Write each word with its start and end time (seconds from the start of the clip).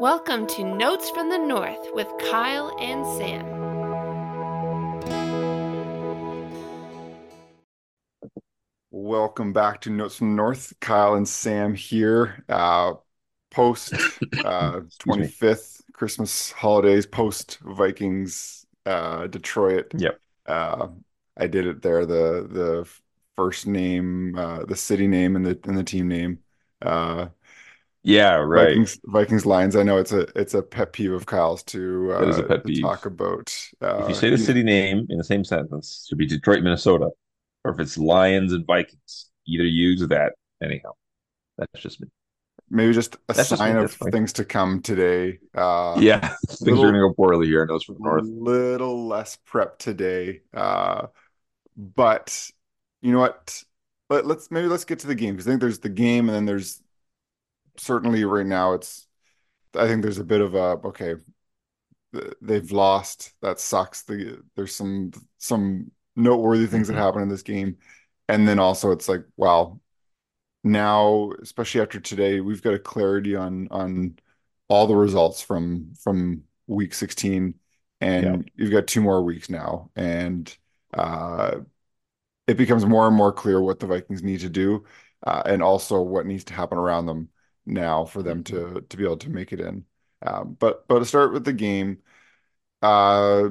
Welcome 0.00 0.48
to 0.48 0.64
Notes 0.64 1.08
from 1.10 1.30
the 1.30 1.38
North 1.38 1.78
with 1.92 2.08
Kyle 2.18 2.76
and 2.80 3.06
Sam. 3.16 3.46
Welcome 8.90 9.52
back 9.52 9.80
to 9.82 9.90
Notes 9.90 10.16
from 10.16 10.30
the 10.30 10.36
North. 10.36 10.72
Kyle 10.80 11.14
and 11.14 11.28
Sam 11.28 11.74
here. 11.74 12.44
Uh, 12.48 12.94
post 13.52 13.94
uh, 14.44 14.80
25th 14.98 15.80
Christmas 15.92 16.50
holidays, 16.50 17.06
post 17.06 17.58
Vikings 17.62 18.66
uh, 18.86 19.28
Detroit. 19.28 19.92
Yep. 19.96 20.18
Uh, 20.44 20.88
I 21.36 21.46
did 21.46 21.66
it 21.66 21.82
there. 21.82 22.04
The 22.04 22.48
the 22.50 22.88
first 23.36 23.68
name, 23.68 24.36
uh, 24.36 24.64
the 24.64 24.76
city 24.76 25.06
name, 25.06 25.36
and 25.36 25.46
the 25.46 25.58
and 25.64 25.78
the 25.78 25.84
team 25.84 26.08
name. 26.08 26.40
Uh, 28.06 28.10
Yeah, 28.12 28.34
right. 28.36 28.68
Vikings 28.68 29.00
Vikings 29.04 29.46
Lions. 29.46 29.76
I 29.76 29.82
know 29.82 29.98
it's 29.98 30.12
a 30.12 30.20
it's 30.38 30.54
a 30.54 30.62
pet 30.62 30.92
peeve 30.92 31.12
of 31.12 31.26
Kyle's 31.26 31.62
to 31.64 32.12
uh, 32.14 32.28
is 32.28 32.38
a 32.38 32.42
pet 32.42 32.62
to 32.66 32.72
peeve. 32.72 32.82
talk 32.82 33.06
about. 33.06 33.54
Uh, 33.80 34.02
If 34.02 34.08
you 34.10 34.14
say 34.14 34.30
the 34.30 34.36
he- 34.36 34.42
city 34.44 34.62
name 34.62 35.06
in 35.08 35.18
the 35.18 35.24
same 35.24 35.44
sentence, 35.44 36.04
it 36.04 36.08
should 36.08 36.18
be 36.18 36.26
Detroit, 36.26 36.62
Minnesota. 36.62 37.10
Or 37.64 37.72
if 37.72 37.80
it's 37.80 37.96
Lions 37.96 38.52
and 38.52 38.66
Vikings, 38.66 39.30
either 39.46 39.64
use 39.64 40.06
that. 40.08 40.32
Anyhow, 40.62 40.92
that's 41.58 41.82
just 41.82 42.00
me. 42.00 42.08
maybe 42.70 42.92
just 42.92 43.16
a 43.28 43.34
That's 43.34 43.48
sign 43.50 43.76
me, 43.76 43.84
of 43.84 43.92
things 43.92 44.32
to 44.34 44.44
come 44.44 44.82
today. 44.82 45.38
Uh, 45.54 45.96
Yeah, 45.98 46.20
things 46.48 46.60
little- 46.60 46.84
are 46.84 46.92
going 46.92 46.94
to 46.94 47.00
go 47.08 47.14
poorly 47.14 47.46
here. 47.46 47.64
Notes 47.66 47.84
from 47.84 47.96
the 47.96 48.00
North. 48.02 48.24
little 48.24 49.06
less 49.08 49.36
prep 49.46 49.78
today. 49.78 50.42
Uh, 50.52 51.06
but 51.76 52.50
you 53.02 53.12
know 53.12 53.20
what? 53.20 53.64
Let, 54.10 54.26
let's 54.26 54.50
maybe 54.50 54.68
let's 54.68 54.84
get 54.84 55.00
to 55.00 55.06
the 55.06 55.14
game 55.14 55.34
because 55.34 55.46
I 55.48 55.52
think 55.52 55.60
there's 55.62 55.80
the 55.80 55.88
game 55.88 56.28
and 56.28 56.36
then 56.36 56.44
there's 56.46 56.82
certainly 57.76 58.24
right 58.24 58.46
now 58.46 58.74
it's 58.74 59.06
I 59.76 59.86
think 59.88 60.02
there's 60.02 60.18
a 60.18 60.24
bit 60.24 60.40
of 60.40 60.54
a 60.54 60.80
okay 60.88 61.16
they've 62.40 62.70
lost. 62.72 63.32
That 63.42 63.58
sucks. 63.60 64.02
The 64.02 64.42
there's 64.56 64.74
some 64.74 65.10
some 65.38 65.90
noteworthy 66.16 66.66
things 66.66 66.88
Mhm. 66.88 66.94
that 66.94 67.00
happen 67.00 67.22
in 67.22 67.28
this 67.28 67.42
game. 67.42 67.78
And 68.28 68.46
then 68.48 68.58
also 68.58 68.90
it's 68.92 69.08
like 69.08 69.24
wow. 69.36 69.80
Now 70.64 71.32
especially 71.42 71.80
after 71.82 72.00
today 72.00 72.40
we've 72.40 72.62
got 72.62 72.74
a 72.74 72.78
clarity 72.78 73.36
on 73.36 73.68
on 73.70 74.18
all 74.68 74.86
the 74.86 74.96
results 74.96 75.42
from 75.42 75.94
from 76.02 76.44
week 76.66 76.94
16 76.94 77.54
and 78.00 78.24
Yeah. 78.24 78.50
you've 78.56 78.72
got 78.72 78.86
two 78.86 79.00
more 79.02 79.22
weeks 79.22 79.50
now. 79.50 79.90
And 79.96 80.56
uh 80.94 81.60
it 82.46 82.56
becomes 82.56 82.86
more 82.86 83.06
and 83.06 83.16
more 83.16 83.32
clear 83.32 83.60
what 83.60 83.80
the 83.80 83.86
Vikings 83.86 84.22
need 84.22 84.40
to 84.40 84.48
do 84.50 84.84
uh, 85.26 85.42
and 85.46 85.62
also 85.62 86.02
what 86.02 86.26
needs 86.26 86.44
to 86.44 86.54
happen 86.54 86.78
around 86.78 87.06
them 87.06 87.28
now 87.66 88.04
for 88.04 88.22
them 88.22 88.42
to 88.44 88.80
to 88.88 88.96
be 88.96 89.04
able 89.04 89.16
to 89.16 89.30
make 89.30 89.52
it 89.52 89.60
in 89.60 89.84
um, 90.22 90.56
but 90.58 90.86
but 90.88 90.98
to 91.00 91.04
start 91.04 91.32
with 91.32 91.44
the 91.44 91.52
game 91.52 91.98
uh 92.82 93.48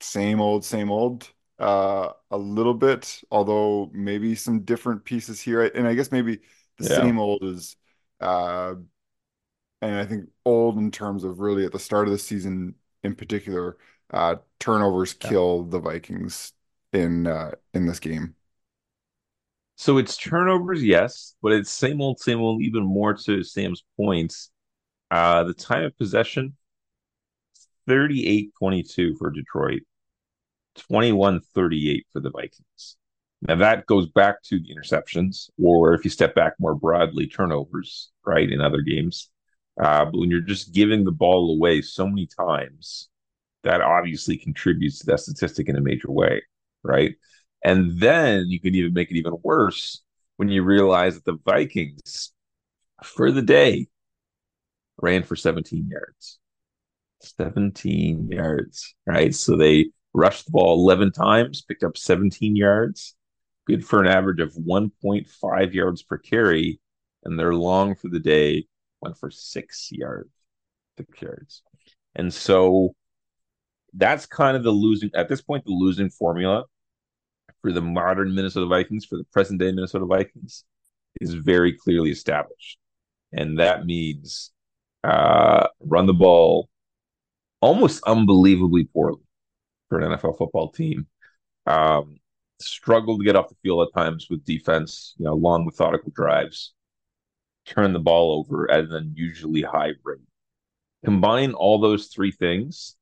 same 0.00 0.40
old 0.40 0.64
same 0.64 0.90
old 0.90 1.30
uh 1.58 2.10
a 2.30 2.36
little 2.38 2.74
bit 2.74 3.22
although 3.30 3.90
maybe 3.92 4.34
some 4.34 4.60
different 4.62 5.04
pieces 5.04 5.40
here 5.40 5.62
and 5.62 5.86
I 5.86 5.94
guess 5.94 6.10
maybe 6.10 6.40
the 6.78 6.84
Yeah. 6.84 6.84
same 6.84 7.18
old 7.18 7.42
is 7.44 7.76
uh 8.20 8.74
and 9.80 9.94
I 9.96 10.04
think 10.06 10.28
old 10.44 10.78
in 10.78 10.90
terms 10.90 11.24
of 11.24 11.40
really 11.40 11.64
at 11.64 11.72
the 11.72 11.78
start 11.78 12.06
of 12.08 12.12
the 12.12 12.18
season 12.18 12.74
in 13.02 13.14
particular 13.14 13.76
uh 14.10 14.36
turnovers 14.60 15.14
Yeah. 15.22 15.34
kill 15.34 15.64
the 15.64 15.80
Vikings 15.80 16.52
in 16.92 17.26
uh 17.26 17.52
in 17.74 17.86
this 17.86 18.00
game 18.00 18.34
So 19.82 19.98
it's 19.98 20.16
turnovers, 20.16 20.80
yes, 20.80 21.34
but 21.42 21.50
it's 21.50 21.68
same 21.68 22.00
old, 22.00 22.20
same 22.20 22.38
old, 22.38 22.62
even 22.62 22.84
more 22.84 23.14
to 23.14 23.42
Sam's 23.42 23.82
points. 23.96 24.48
Uh, 25.10 25.42
the 25.42 25.54
time 25.54 25.82
of 25.82 25.98
possession, 25.98 26.56
38-22 27.88 29.18
for 29.18 29.32
Detroit, 29.32 29.82
21-38 30.88 32.02
for 32.12 32.20
the 32.20 32.30
Vikings. 32.30 32.96
Now 33.40 33.56
that 33.56 33.86
goes 33.86 34.08
back 34.08 34.40
to 34.44 34.60
the 34.60 34.72
interceptions, 34.72 35.50
or 35.60 35.94
if 35.94 36.04
you 36.04 36.10
step 36.10 36.36
back 36.36 36.52
more 36.60 36.76
broadly, 36.76 37.26
turnovers, 37.26 38.12
right, 38.24 38.48
in 38.48 38.60
other 38.60 38.82
games. 38.82 39.30
Uh, 39.82 40.04
but 40.04 40.16
when 40.16 40.30
you're 40.30 40.42
just 40.42 40.72
giving 40.72 41.02
the 41.02 41.10
ball 41.10 41.56
away 41.56 41.82
so 41.82 42.06
many 42.06 42.28
times, 42.28 43.08
that 43.64 43.80
obviously 43.80 44.36
contributes 44.36 45.00
to 45.00 45.06
that 45.06 45.18
statistic 45.18 45.68
in 45.68 45.74
a 45.74 45.80
major 45.80 46.12
way, 46.12 46.40
right? 46.84 47.16
And 47.64 47.98
then 48.00 48.46
you 48.48 48.60
can 48.60 48.74
even 48.74 48.92
make 48.92 49.10
it 49.10 49.16
even 49.16 49.34
worse 49.42 50.02
when 50.36 50.48
you 50.48 50.62
realize 50.62 51.14
that 51.14 51.24
the 51.24 51.38
Vikings, 51.44 52.32
for 53.02 53.30
the 53.30 53.42
day, 53.42 53.86
ran 55.00 55.22
for 55.22 55.36
17 55.36 55.88
yards. 55.88 56.38
17 57.20 58.28
yards, 58.28 58.94
right? 59.06 59.34
So 59.34 59.56
they 59.56 59.90
rushed 60.12 60.46
the 60.46 60.52
ball 60.52 60.80
11 60.80 61.12
times, 61.12 61.62
picked 61.62 61.84
up 61.84 61.96
17 61.96 62.56
yards, 62.56 63.14
good 63.66 63.84
for 63.84 64.00
an 64.00 64.08
average 64.08 64.40
of 64.40 64.54
1.5 64.54 65.72
yards 65.72 66.02
per 66.02 66.18
carry. 66.18 66.80
And 67.24 67.38
their 67.38 67.54
long 67.54 67.94
for 67.94 68.08
the 68.08 68.18
day 68.18 68.66
went 69.00 69.16
for 69.16 69.30
six 69.30 69.90
yards, 69.92 70.30
six 70.98 71.22
yards. 71.22 71.62
And 72.16 72.34
so 72.34 72.94
that's 73.94 74.26
kind 74.26 74.56
of 74.56 74.64
the 74.64 74.72
losing, 74.72 75.10
at 75.14 75.28
this 75.28 75.40
point, 75.40 75.64
the 75.64 75.70
losing 75.70 76.10
formula 76.10 76.64
for 77.62 77.72
the 77.72 77.80
modern 77.80 78.34
Minnesota 78.34 78.66
Vikings, 78.66 79.04
for 79.04 79.16
the 79.16 79.24
present 79.24 79.60
day 79.60 79.72
Minnesota 79.72 80.04
Vikings, 80.04 80.64
is 81.20 81.34
very 81.34 81.72
clearly 81.72 82.10
established. 82.10 82.78
And 83.32 83.58
that 83.58 83.86
means 83.86 84.52
uh, 85.04 85.68
run 85.80 86.06
the 86.06 86.12
ball 86.12 86.68
almost 87.60 88.02
unbelievably 88.04 88.84
poorly 88.92 89.22
for 89.88 90.00
an 90.00 90.10
NFL 90.10 90.36
football 90.36 90.70
team. 90.70 91.06
Um, 91.66 92.18
struggle 92.60 93.18
to 93.18 93.24
get 93.24 93.36
off 93.36 93.48
the 93.48 93.56
field 93.62 93.86
at 93.86 93.98
times 93.98 94.26
with 94.28 94.44
defense, 94.44 95.14
you 95.18 95.24
know, 95.24 95.34
long 95.34 95.64
methodical 95.64 96.12
drives, 96.14 96.74
turn 97.66 97.92
the 97.92 97.98
ball 97.98 98.38
over 98.38 98.70
at 98.70 98.80
an 98.80 98.92
unusually 98.92 99.62
high 99.62 99.92
rate. 100.02 100.18
Combine 101.04 101.52
all 101.52 101.80
those 101.80 102.06
three 102.06 102.30
things, 102.30 102.96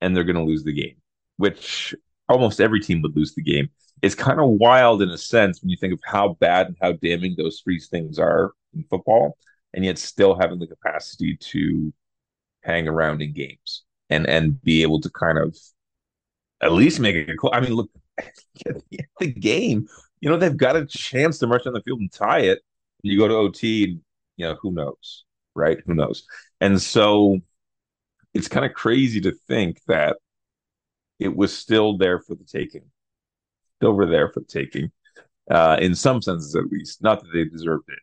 and 0.00 0.16
they're 0.16 0.24
going 0.24 0.36
to 0.36 0.42
lose 0.42 0.64
the 0.64 0.72
game, 0.72 0.96
which 1.36 1.94
almost 2.28 2.60
every 2.60 2.80
team 2.80 3.02
would 3.02 3.16
lose 3.16 3.34
the 3.34 3.42
game. 3.42 3.68
It's 4.02 4.14
kind 4.14 4.40
of 4.40 4.48
wild 4.48 5.02
in 5.02 5.10
a 5.10 5.18
sense 5.18 5.62
when 5.62 5.70
you 5.70 5.76
think 5.76 5.94
of 5.94 6.00
how 6.04 6.36
bad 6.40 6.68
and 6.68 6.76
how 6.80 6.92
damning 6.92 7.34
those 7.36 7.60
three 7.60 7.80
things 7.80 8.18
are 8.18 8.52
in 8.74 8.84
football, 8.84 9.38
and 9.74 9.84
yet 9.84 9.98
still 9.98 10.38
having 10.38 10.58
the 10.58 10.66
capacity 10.66 11.36
to 11.36 11.92
hang 12.62 12.88
around 12.88 13.22
in 13.22 13.32
games 13.32 13.84
and 14.10 14.26
and 14.28 14.60
be 14.62 14.82
able 14.82 15.00
to 15.00 15.10
kind 15.10 15.38
of 15.38 15.56
at 16.60 16.72
least 16.72 17.00
make 17.00 17.14
it 17.14 17.36
close. 17.38 17.52
I 17.54 17.60
mean, 17.60 17.74
look 17.74 17.90
the, 19.20 19.26
game. 19.26 19.86
You 20.20 20.30
know 20.30 20.36
they've 20.36 20.56
got 20.56 20.76
a 20.76 20.86
chance 20.86 21.38
to 21.38 21.46
march 21.46 21.66
on 21.66 21.72
the 21.72 21.82
field 21.82 22.00
and 22.00 22.12
tie 22.12 22.40
it. 22.40 22.60
You 23.02 23.18
go 23.18 23.28
to 23.28 23.34
OT, 23.34 23.84
and 23.84 24.00
you 24.36 24.46
know 24.46 24.56
who 24.60 24.72
knows, 24.72 25.24
right? 25.54 25.78
Who 25.86 25.94
knows? 25.94 26.26
And 26.60 26.80
so 26.80 27.38
it's 28.34 28.48
kind 28.48 28.66
of 28.66 28.74
crazy 28.74 29.20
to 29.22 29.32
think 29.46 29.80
that 29.86 30.16
it 31.18 31.34
was 31.34 31.56
still 31.56 31.96
there 31.96 32.20
for 32.20 32.34
the 32.34 32.44
taking, 32.44 32.84
still 33.78 33.92
were 33.92 34.06
there 34.06 34.30
for 34.30 34.40
the 34.40 34.46
taking, 34.46 34.90
uh, 35.50 35.78
in 35.80 35.94
some 35.94 36.22
senses 36.22 36.56
at 36.56 36.66
least. 36.70 37.02
Not 37.02 37.20
that 37.20 37.30
they 37.32 37.44
deserved 37.44 37.88
it, 37.88 37.98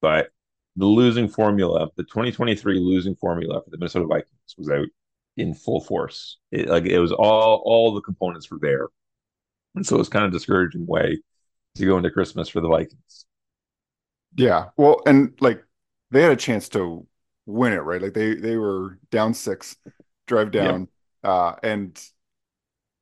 but 0.00 0.30
the 0.76 0.86
losing 0.86 1.28
formula, 1.28 1.88
the 1.96 2.04
2023 2.04 2.80
losing 2.80 3.16
formula 3.16 3.62
for 3.62 3.70
the 3.70 3.78
Minnesota 3.78 4.06
Vikings 4.06 4.56
was 4.58 4.70
out 4.70 4.88
in 5.36 5.54
full 5.54 5.80
force. 5.80 6.38
It, 6.52 6.68
like 6.68 6.86
it 6.86 7.00
was 7.00 7.12
all 7.12 7.62
all 7.64 7.94
the 7.94 8.02
components 8.02 8.50
were 8.50 8.58
there, 8.60 8.88
and 9.76 9.86
so 9.86 10.00
it's 10.00 10.08
kind 10.10 10.26
of 10.26 10.32
discouraging 10.32 10.86
way 10.86 11.20
to 11.76 11.86
go 11.86 11.96
into 11.98 12.10
Christmas 12.10 12.48
for 12.48 12.60
the 12.60 12.68
Vikings. 12.68 13.26
yeah 14.36 14.66
well 14.76 15.00
and 15.06 15.34
like 15.40 15.62
they 16.10 16.22
had 16.22 16.32
a 16.32 16.36
chance 16.36 16.68
to 16.68 17.06
win 17.46 17.72
it 17.72 17.76
right 17.78 18.02
like 18.02 18.14
they 18.14 18.34
they 18.34 18.56
were 18.56 18.98
down 19.10 19.32
six 19.34 19.76
drive 20.26 20.50
down 20.50 20.88
uh 21.24 21.54
and 21.62 22.00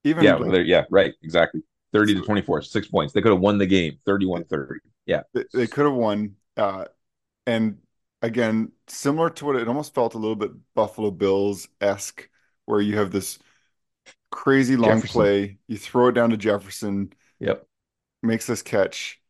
even 0.06 0.24
Yeah, 0.24 0.36
like, 0.36 0.66
yeah, 0.66 0.84
right, 0.90 1.14
exactly. 1.22 1.62
30 1.92 2.14
to 2.14 2.22
24, 2.22 2.62
six 2.62 2.88
points. 2.88 3.12
They 3.12 3.22
could 3.22 3.32
have 3.32 3.40
won 3.40 3.58
the 3.58 3.66
game 3.66 3.98
31 4.06 4.44
30. 4.44 4.80
Yeah. 5.06 5.22
they, 5.34 5.44
they 5.52 5.66
could 5.66 5.86
have 5.86 5.94
won 5.94 6.36
uh 6.56 6.86
and 7.46 7.78
again 8.22 8.72
similar 8.88 9.30
to 9.30 9.44
what 9.46 9.56
it 9.56 9.68
almost 9.68 9.94
felt 9.94 10.14
a 10.14 10.18
little 10.18 10.36
bit 10.36 10.50
buffalo 10.74 11.10
bills 11.10 11.68
esque 11.80 12.28
where 12.66 12.80
you 12.80 12.96
have 12.98 13.10
this 13.12 13.38
crazy 14.30 14.76
long 14.76 14.96
Jefferson. 15.00 15.08
play 15.12 15.58
you 15.68 15.78
throw 15.78 16.08
it 16.08 16.12
down 16.12 16.30
to 16.30 16.36
jefferson 16.36 17.12
Yep. 17.40 17.66
makes 18.22 18.46
this 18.46 18.62
catch 18.62 19.20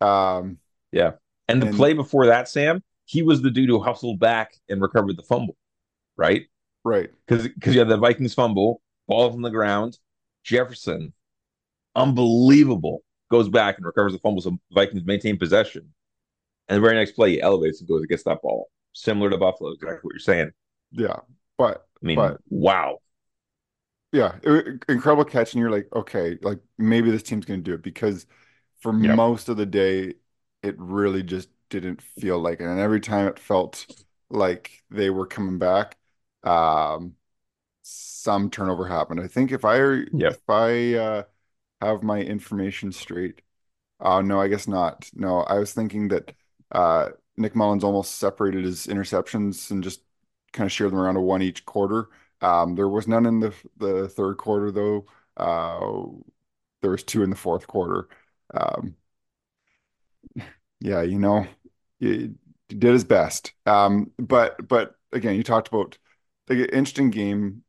um 0.00 0.58
yeah. 0.92 1.12
And 1.48 1.62
the 1.62 1.66
And- 1.68 1.76
play 1.76 1.92
before 1.94 2.26
that, 2.26 2.48
Sam, 2.48 2.82
he 3.06 3.22
was 3.22 3.42
the 3.42 3.50
dude 3.50 3.68
who 3.68 3.80
hustled 3.82 4.20
back 4.20 4.52
and 4.70 4.80
recovered 4.82 5.16
the 5.16 5.22
fumble, 5.22 5.56
right? 6.16 6.46
right 6.84 7.10
Because 7.26 7.48
because 7.48 7.74
you 7.74 7.80
had 7.80 7.88
the 7.88 7.96
Vikings 7.98 8.34
fumble, 8.34 8.80
ball 9.08 9.30
on 9.32 9.42
the 9.42 9.50
ground, 9.50 9.98
Jefferson, 10.48 11.12
unbelievable, 11.96 13.02
goes 13.30 13.48
back 13.48 13.76
and 13.78 13.86
recovers 13.86 14.12
the 14.12 14.18
fumble. 14.20 14.42
So 14.42 14.58
Vikings 14.72 15.04
maintain 15.04 15.38
possession. 15.38 15.92
And 16.68 16.78
the 16.78 16.80
very 16.80 16.96
next 16.96 17.12
play, 17.12 17.32
he 17.32 17.42
elevates 17.42 17.80
and 17.80 17.88
goes 17.88 18.00
and 18.00 18.08
gets 18.10 18.24
that 18.24 18.42
ball. 18.42 18.70
similar 18.94 19.30
to 19.30 19.38
Buffalo, 19.38 19.72
exactly 19.72 20.00
what 20.02 20.14
you're 20.14 20.20
saying. 20.20 20.52
Yeah, 20.92 21.20
but 21.56 21.86
I 22.02 22.06
mean, 22.06 22.30
but 22.30 22.40
wow. 22.50 22.98
yeah, 24.12 24.38
it- 24.42 24.84
incredible 24.88 25.24
catch, 25.24 25.52
and 25.54 25.60
you're 25.60 25.70
like, 25.70 25.88
okay, 25.94 26.38
like 26.42 26.60
maybe 26.78 27.10
this 27.10 27.22
team's 27.22 27.44
going 27.44 27.60
to 27.60 27.64
do 27.70 27.74
it 27.74 27.82
because 27.82 28.26
for 28.80 28.92
Yep. 28.98 29.18
most 29.18 29.48
of 29.48 29.56
the 29.56 29.66
day, 29.66 30.14
it 30.62 30.76
really 30.78 31.22
just 31.22 31.50
didn't 31.70 32.02
feel 32.02 32.38
like 32.38 32.60
it, 32.60 32.64
and 32.66 32.80
every 32.80 33.00
time 33.00 33.28
it 33.28 33.38
felt 33.38 33.86
like 34.30 34.82
they 34.90 35.10
were 35.10 35.26
coming 35.26 35.58
back, 35.58 35.96
um, 36.44 37.14
some 37.90 38.50
turnover 38.50 38.86
happened. 38.86 39.20
I 39.20 39.28
think 39.28 39.52
if 39.52 39.64
I 39.64 39.76
Yep. 40.12 40.38
if 40.38 40.48
I 40.48 40.94
uh, 40.94 41.22
have 41.82 42.02
my 42.02 42.20
information 42.20 42.92
straight, 42.92 43.42
uh, 44.00 44.22
no, 44.22 44.40
I 44.40 44.48
guess 44.48 44.68
not. 44.68 45.10
No, 45.14 45.40
I 45.42 45.58
was 45.58 45.72
thinking 45.74 46.08
that 46.08 46.32
uh, 46.72 47.10
Nick 47.36 47.54
Mullens 47.56 47.84
almost 47.84 48.16
separated 48.18 48.64
his 48.64 48.86
interceptions 48.88 49.70
and 49.70 49.84
just 49.84 50.02
kind 50.52 50.66
of 50.66 50.72
shared 50.72 50.92
them 50.92 51.00
around 51.00 51.14
to 51.16 51.20
one 51.22 51.42
each 51.42 51.64
quarter. 51.66 52.08
Um, 52.42 52.76
there 52.76 52.88
was 52.88 53.08
none 53.08 53.26
in 53.26 53.40
the 53.40 53.54
the 53.78 54.08
third 54.08 54.38
quarter 54.38 54.70
though. 54.72 55.06
Uh, 55.36 56.06
there 56.82 56.90
was 56.92 57.04
two 57.04 57.22
in 57.22 57.30
the 57.30 57.36
fourth 57.36 57.66
quarter. 57.66 58.08
Um, 58.54 58.96
yeah, 60.80 61.02
you 61.02 61.18
know, 61.18 61.46
he, 62.00 62.30
he 62.68 62.74
did 62.74 62.92
his 62.92 63.04
best. 63.04 63.52
Um, 63.66 64.12
but 64.18 64.66
but 64.68 64.96
again, 65.12 65.36
you 65.36 65.42
talked 65.42 65.68
about 65.68 65.98
the 66.46 66.64
interesting 66.74 67.10
game, 67.10 67.62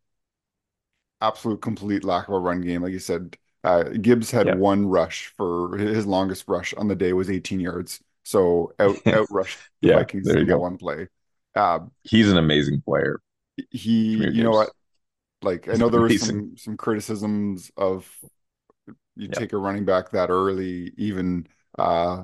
absolute 1.22 1.62
complete 1.62 2.04
lack 2.04 2.28
of 2.28 2.34
a 2.36 2.40
run 2.40 2.62
game. 2.62 2.82
Like 2.84 2.94
you 2.94 3.00
said, 3.00 3.38
uh, 3.64 3.84
Gibbs 3.84 4.32
had 4.32 4.48
Yep. 4.48 4.60
one 4.60 4.88
rush 4.88 5.28
for 5.38 5.78
his 5.78 6.06
longest 6.06 6.46
rush 6.48 6.74
on 6.76 6.88
the 6.88 6.96
day 6.96 7.14
was 7.14 7.30
18 7.30 7.60
yards. 7.60 8.02
So 8.24 8.74
out 8.80 9.04
out 9.14 9.28
rushed 9.32 9.64
the 9.82 9.90
Yeah, 9.90 9.92
Vikings 9.92 10.24
there 10.24 10.40
you 10.40 10.46
go. 10.46 10.60
one 10.60 10.78
play. 10.78 11.08
Uh, 11.56 11.80
He's 12.04 12.30
an 12.30 12.38
amazing 12.38 12.82
player. 12.82 13.22
he, 13.72 14.28
you 14.30 14.44
know 14.44 14.54
what? 14.54 14.70
Gibbs. 14.70 14.74
Like 15.44 15.70
I 15.70 15.78
know 15.78 15.90
there 15.90 16.02
was 16.02 16.18
some 16.18 16.58
some 16.58 16.78
criticisms 16.78 17.72
of 17.78 18.10
you 19.16 19.28
Yep. 19.28 19.30
take 19.30 19.54
a 19.54 19.58
running 19.58 19.86
back 19.86 20.12
that 20.12 20.30
early, 20.30 20.94
even 20.98 21.48
uh 21.78 22.24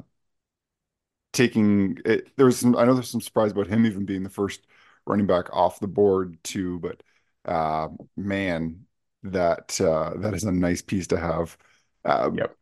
taking 1.33 1.97
it. 2.06 2.36
There 2.38 2.45
was 2.45 2.59
some. 2.59 2.75
I 2.75 2.86
know 2.86 2.94
there's 2.94 3.09
some 3.09 3.21
surprise 3.21 3.51
about 3.51 3.68
him 3.68 3.86
even 3.86 4.06
being 4.06 4.24
the 4.24 4.30
first 4.30 4.62
running 5.06 5.27
back 5.27 5.53
off 5.53 5.80
the 5.80 5.88
board 5.88 6.38
too. 6.44 6.80
But 6.80 7.01
uh, 7.45 7.89
man, 8.18 8.84
that 9.25 9.80
uh, 9.81 10.13
that 10.18 10.33
is 10.33 10.44
a 10.44 10.51
nice 10.51 10.81
piece 10.81 11.07
to 11.07 11.18
have. 11.19 11.57
Uh, 12.04 12.31
Yep. 12.33 12.56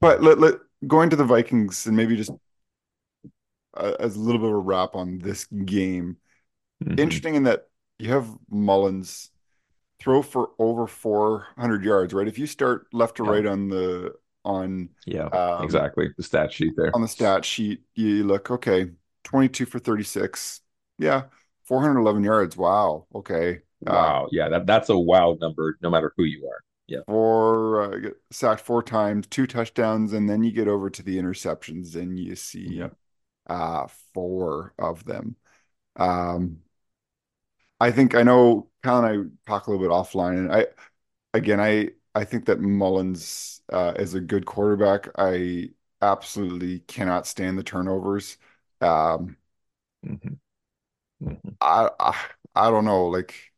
But 0.00 0.22
let 0.22 0.38
let 0.38 0.54
going 0.86 1.10
to 1.10 1.16
the 1.16 1.24
Vikings 1.24 1.86
and 1.86 1.96
maybe 1.96 2.16
just 2.16 2.32
uh, 3.74 3.94
as 4.00 4.16
a 4.16 4.20
little 4.20 4.40
bit 4.40 4.48
of 4.48 4.54
a 4.54 4.58
wrap 4.58 4.94
on 4.94 5.18
this 5.18 5.46
game 5.46 6.16
Mhm. 6.80 6.98
interesting 6.98 7.34
in 7.36 7.44
that 7.44 7.68
you 7.98 8.10
have 8.10 8.28
Mullens 8.50 9.30
throw 10.00 10.22
for 10.22 10.50
over 10.58 10.86
400 10.86 11.84
yards, 11.84 12.14
right? 12.14 12.28
If 12.28 12.38
you 12.38 12.46
start 12.46 12.86
left 12.92 13.16
to 13.18 13.24
Yeah. 13.24 13.30
right 13.30 13.46
on 13.46 13.68
the 13.68 14.14
on 14.44 14.90
Yeah, 15.06 15.30
um, 15.32 15.64
exactly. 15.64 16.08
The 16.16 16.22
stat 16.22 16.52
sheet 16.52 16.74
there. 16.76 16.92
on 16.92 17.00
the 17.02 17.08
stat 17.08 17.44
sheet, 17.44 17.82
you 17.94 18.24
look 18.24 18.50
okay, 18.50 18.90
22 19.24 19.66
for 19.66 19.78
36. 19.78 20.60
Yeah, 20.98 21.24
411 21.64 22.24
yards. 22.24 22.56
Wow. 22.56 23.06
Okay. 23.14 23.60
Wow. 23.82 24.28
Yeah, 24.30 24.48
that, 24.48 24.66
that's 24.66 24.88
a 24.88 24.98
wow 24.98 25.36
number, 25.40 25.78
no 25.82 25.90
matter 25.90 26.12
who 26.16 26.24
you 26.24 26.46
are. 26.46 26.60
Yeah. 26.86 27.00
four 27.06 27.82
uh, 27.94 28.10
sacked 28.30 28.60
four 28.60 28.82
times, 28.82 29.26
two 29.26 29.46
touchdowns, 29.46 30.12
and 30.12 30.28
then 30.28 30.42
you 30.42 30.52
get 30.52 30.68
over 30.68 30.90
to 30.90 31.02
the 31.02 31.18
interceptions 31.18 31.94
and 31.96 32.18
you 32.18 32.36
see 32.36 32.84
uh 33.48 33.86
four 34.14 34.74
of 34.78 35.04
them. 35.04 35.36
Um 35.96 36.62
I 37.80 37.90
think 37.90 38.14
I 38.14 38.22
know 38.22 38.68
Kyle 38.82 39.04
and 39.04 39.30
I 39.46 39.48
talk 39.50 39.66
a 39.66 39.70
little 39.70 39.84
bit 39.84 39.92
offline 39.92 40.38
and 40.38 40.52
I 40.52 40.66
again 41.34 41.60
I 41.60 41.90
I 42.14 42.24
think 42.24 42.46
that 42.46 42.60
Mullens 42.60 43.62
uh 43.72 43.94
is 43.98 44.14
a 44.14 44.20
good 44.20 44.46
quarterback. 44.46 45.08
I 45.18 45.70
absolutely 46.02 46.80
cannot 46.80 47.26
stand 47.26 47.58
the 47.58 47.64
turnovers. 47.64 48.38
Um 48.80 49.36
Mhm. 50.02 50.38
Mhm. 51.20 51.56
I 51.60 51.90
I, 52.00 52.20
I 52.54 52.70
don't 52.70 52.84
know 52.84 53.06
like 53.06 53.51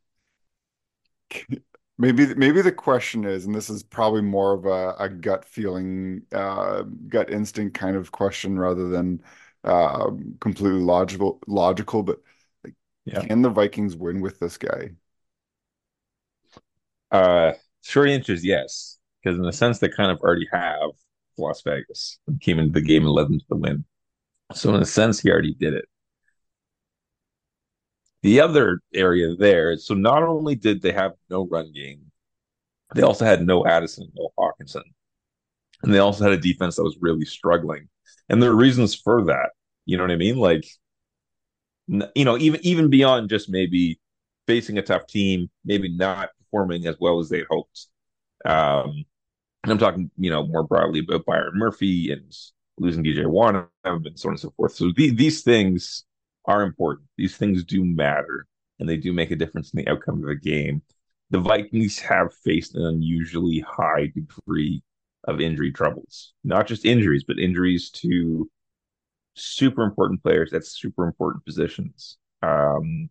maybe 1.98 2.34
maybe 2.34 2.62
the 2.62 2.72
question 2.72 3.24
is 3.24 3.46
and 3.46 3.54
this 3.54 3.70
is 3.70 3.82
probably 3.82 4.22
more 4.22 4.54
of 4.54 4.64
a, 4.66 4.94
a 5.04 5.08
gut 5.08 5.44
feeling 5.44 6.22
uh 6.32 6.82
gut 7.08 7.30
instinct 7.30 7.76
kind 7.78 7.96
of 7.96 8.12
question 8.12 8.58
rather 8.58 8.88
than 8.88 9.22
uh 9.64 10.10
completely 10.40 10.80
logical 10.80 11.40
logical 11.46 12.02
but 12.02 12.20
like, 12.64 12.74
Yeah. 13.04 13.26
can 13.28 13.42
the 13.42 13.50
Vikings 13.50 13.96
win 13.96 14.20
with 14.20 14.38
this 14.40 14.58
guy? 14.58 14.90
Uh, 17.10 17.52
short 17.82 18.08
answer 18.08 18.32
is 18.32 18.44
yes, 18.44 18.98
because 19.22 19.38
in 19.38 19.44
a 19.44 19.52
sense 19.52 19.78
they 19.78 19.88
kind 19.88 20.10
of 20.10 20.18
already 20.20 20.48
have 20.52 20.90
Las 21.38 21.62
Vegas 21.62 22.18
came 22.40 22.58
into 22.58 22.72
the 22.72 22.80
game 22.86 23.04
and 23.04 23.12
led 23.12 23.26
them 23.28 23.38
to 23.38 23.44
the 23.48 23.56
win. 23.56 23.84
So 24.54 24.74
in 24.74 24.82
a 24.82 24.86
sense, 24.86 25.20
he 25.20 25.30
already 25.30 25.54
did 25.54 25.74
it. 25.74 25.86
The 28.24 28.40
other 28.40 28.80
area 28.94 29.36
there 29.36 29.76
so 29.76 29.92
not 29.92 30.22
only 30.22 30.54
did 30.54 30.80
they 30.80 30.92
have 30.92 31.12
no 31.28 31.46
run 31.46 31.70
game, 31.74 32.10
they 32.94 33.02
also 33.02 33.26
had 33.26 33.46
no 33.46 33.66
Addison, 33.66 34.10
no 34.14 34.30
Hockenson, 34.38 34.84
and 35.82 35.92
they 35.92 35.98
also 35.98 36.24
had 36.24 36.32
a 36.32 36.38
defense 36.38 36.76
that 36.76 36.84
was 36.84 36.96
really 37.02 37.26
struggling. 37.26 37.86
And 38.30 38.42
there 38.42 38.50
are 38.50 38.56
reasons 38.56 38.94
for 38.94 39.26
that. 39.26 39.50
You 39.84 39.98
know 39.98 40.04
what 40.04 40.10
I 40.10 40.16
mean? 40.16 40.38
Like, 40.38 40.64
you 41.86 42.24
know, 42.24 42.38
even 42.38 42.60
even 42.62 42.88
beyond 42.88 43.28
just 43.28 43.50
maybe 43.50 44.00
facing 44.46 44.78
a 44.78 44.82
tough 44.82 45.06
team, 45.06 45.50
maybe 45.66 45.94
not 45.94 46.30
performing 46.38 46.86
as 46.86 46.96
well 46.98 47.20
as 47.20 47.28
they 47.28 47.44
hoped. 47.50 47.88
Um, 48.46 49.04
and 49.64 49.72
I'm 49.72 49.76
talking, 49.76 50.10
you 50.16 50.30
know, 50.30 50.46
more 50.46 50.62
broadly 50.62 51.00
about 51.00 51.26
Byron 51.26 51.58
Murphy 51.58 52.10
and 52.10 52.32
losing 52.78 53.04
DJ 53.04 53.26
Wonnum 53.26 53.68
and 53.84 54.18
so 54.18 54.30
on 54.30 54.32
and 54.32 54.40
so 54.40 54.54
forth. 54.56 54.72
So 54.72 54.92
the, 54.96 55.10
these 55.10 55.42
things 55.42 56.06
are 56.46 56.62
important. 56.62 57.08
These 57.16 57.36
things 57.36 57.64
do 57.64 57.84
matter, 57.84 58.46
and 58.78 58.88
they 58.88 58.96
do 58.96 59.12
make 59.12 59.30
a 59.30 59.36
difference 59.36 59.72
in 59.72 59.78
the 59.78 59.88
outcome 59.90 60.22
of 60.22 60.28
a 60.28 60.34
game. 60.34 60.82
The 61.30 61.40
Vikings 61.40 61.98
have 62.00 62.34
faced 62.34 62.74
an 62.74 62.84
unusually 62.84 63.60
high 63.60 64.12
degree 64.14 64.82
of 65.24 65.40
injury 65.40 65.72
troubles, 65.72 66.34
not 66.44 66.66
just 66.66 66.84
injuries, 66.84 67.24
but 67.26 67.38
injuries 67.38 67.90
to 67.90 68.50
super 69.34 69.82
important 69.84 70.22
players 70.22 70.52
at 70.52 70.64
super 70.64 71.06
important 71.06 71.44
positions. 71.44 72.18
Um, 72.42 73.10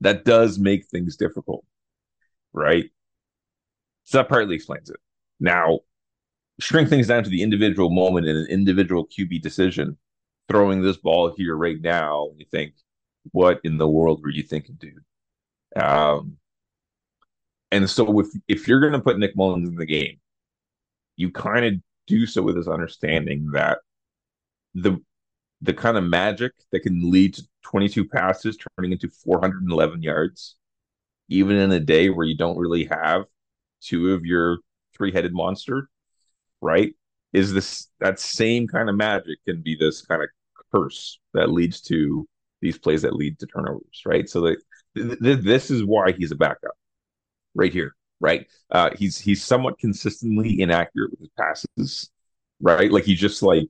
that 0.00 0.24
does 0.24 0.58
make 0.58 0.86
things 0.86 1.16
difficult, 1.16 1.64
right? 2.52 2.90
So 4.04 4.18
that 4.18 4.28
partly 4.28 4.54
explains 4.54 4.90
it. 4.90 4.96
Now, 5.38 5.80
shrink 6.58 6.88
things 6.88 7.08
down 7.08 7.24
to 7.24 7.30
the 7.30 7.42
individual 7.42 7.90
moment 7.90 8.26
and 8.26 8.38
an 8.38 8.46
individual 8.50 9.06
QB 9.06 9.42
decision. 9.42 9.96
Throwing 10.50 10.82
this 10.82 10.96
ball 10.96 11.32
here 11.36 11.56
right 11.56 11.80
now, 11.80 12.28
and 12.30 12.40
you 12.40 12.46
think, 12.50 12.74
what 13.32 13.60
in 13.62 13.78
the 13.78 13.88
world 13.88 14.20
were 14.22 14.30
you 14.30 14.42
thinking, 14.42 14.76
dude? 14.80 15.04
Um, 15.80 16.38
and 17.70 17.88
so 17.88 18.18
if 18.20 18.26
if 18.48 18.66
you're 18.66 18.80
going 18.80 18.92
to 18.92 19.00
put 19.00 19.18
Nick 19.18 19.36
Mullens 19.36 19.68
in 19.68 19.76
the 19.76 19.86
game, 19.86 20.18
you 21.16 21.30
kind 21.30 21.64
of 21.64 21.74
do 22.06 22.26
so 22.26 22.42
with 22.42 22.56
this 22.56 22.66
understanding 22.66 23.50
that 23.52 23.78
the 24.74 24.98
the 25.62 25.74
kind 25.74 25.96
of 25.96 26.04
magic 26.04 26.52
that 26.72 26.80
can 26.80 27.10
lead 27.10 27.34
to 27.34 27.42
22 27.64 28.08
passes 28.08 28.56
turning 28.76 28.92
into 28.92 29.08
411 29.08 30.02
yards, 30.02 30.56
even 31.28 31.56
in 31.56 31.70
a 31.70 31.80
day 31.80 32.08
where 32.10 32.26
you 32.26 32.36
don't 32.36 32.58
really 32.58 32.86
have 32.86 33.24
two 33.82 34.14
of 34.14 34.24
your 34.24 34.58
three-headed 34.96 35.32
monster, 35.32 35.88
right? 36.60 36.94
Is 37.32 37.52
this 37.52 37.88
that 38.00 38.18
same 38.18 38.66
kind 38.66 38.88
of 38.88 38.96
magic 38.96 39.38
can 39.46 39.62
be 39.62 39.76
this 39.76 40.02
kind 40.02 40.22
of 40.22 40.28
curse 40.72 41.18
that 41.34 41.50
leads 41.50 41.80
to 41.82 42.26
these 42.60 42.78
plays 42.78 43.02
that 43.02 43.14
lead 43.14 43.38
to 43.38 43.46
turnovers, 43.46 44.02
right? 44.04 44.28
So 44.28 44.42
that 44.42 44.56
th- 44.96 45.18
th- 45.20 45.40
this 45.40 45.70
is 45.70 45.84
why 45.84 46.12
he's 46.12 46.32
a 46.32 46.36
backup 46.36 46.74
right 47.54 47.72
here, 47.72 47.94
right? 48.20 48.46
Uh, 48.70 48.90
he's 48.96 49.18
he's 49.18 49.44
somewhat 49.44 49.78
consistently 49.78 50.60
inaccurate 50.60 51.10
with 51.12 51.20
his 51.20 51.30
passes, 51.38 52.10
right? 52.60 52.90
Like 52.90 53.04
he's 53.04 53.20
just 53.20 53.42
like, 53.42 53.68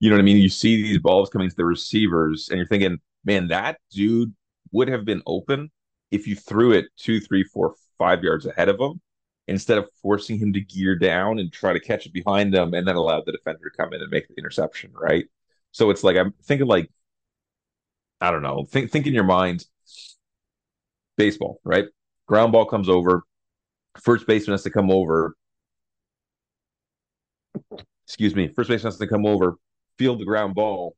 you 0.00 0.10
know 0.10 0.16
what 0.16 0.22
I 0.22 0.24
mean? 0.24 0.38
You 0.38 0.48
see 0.48 0.82
these 0.82 0.98
balls 0.98 1.30
coming 1.30 1.50
to 1.50 1.56
the 1.56 1.64
receivers, 1.64 2.48
and 2.48 2.58
you're 2.58 2.66
thinking, 2.66 2.98
man, 3.24 3.48
that 3.48 3.78
dude 3.90 4.34
would 4.72 4.88
have 4.88 5.04
been 5.04 5.22
open 5.26 5.70
if 6.10 6.26
you 6.26 6.36
threw 6.36 6.72
it 6.72 6.86
two, 6.96 7.20
three, 7.20 7.44
four, 7.44 7.74
five 7.98 8.22
yards 8.24 8.46
ahead 8.46 8.68
of 8.68 8.80
him 8.80 9.00
instead 9.48 9.78
of 9.78 9.88
forcing 10.02 10.38
him 10.38 10.52
to 10.52 10.60
gear 10.60 10.96
down 10.96 11.38
and 11.38 11.52
try 11.52 11.72
to 11.72 11.80
catch 11.80 12.06
it 12.06 12.12
behind 12.12 12.54
him 12.54 12.72
and 12.74 12.86
then 12.86 12.96
allow 12.96 13.20
the 13.20 13.32
defender 13.32 13.68
to 13.68 13.76
come 13.76 13.92
in 13.92 14.00
and 14.00 14.10
make 14.10 14.28
the 14.28 14.34
interception, 14.38 14.92
right? 14.94 15.26
So 15.72 15.90
it's 15.90 16.04
like 16.04 16.16
I'm 16.16 16.34
thinking 16.42 16.66
like 16.66 16.90
I 18.20 18.30
don't 18.30 18.42
know, 18.42 18.64
think 18.64 18.90
think 18.90 19.06
in 19.06 19.14
your 19.14 19.24
mind 19.24 19.64
baseball, 21.16 21.60
right? 21.64 21.86
Ground 22.26 22.52
ball 22.52 22.66
comes 22.66 22.88
over, 22.88 23.24
first 24.00 24.26
baseman 24.26 24.54
has 24.54 24.62
to 24.64 24.70
come 24.70 24.90
over. 24.90 25.34
Excuse 28.06 28.34
me, 28.34 28.48
first 28.48 28.68
baseman 28.68 28.90
has 28.90 28.98
to 28.98 29.06
come 29.06 29.24
over, 29.26 29.56
field 29.98 30.20
the 30.20 30.24
ground 30.24 30.54
ball, 30.54 30.96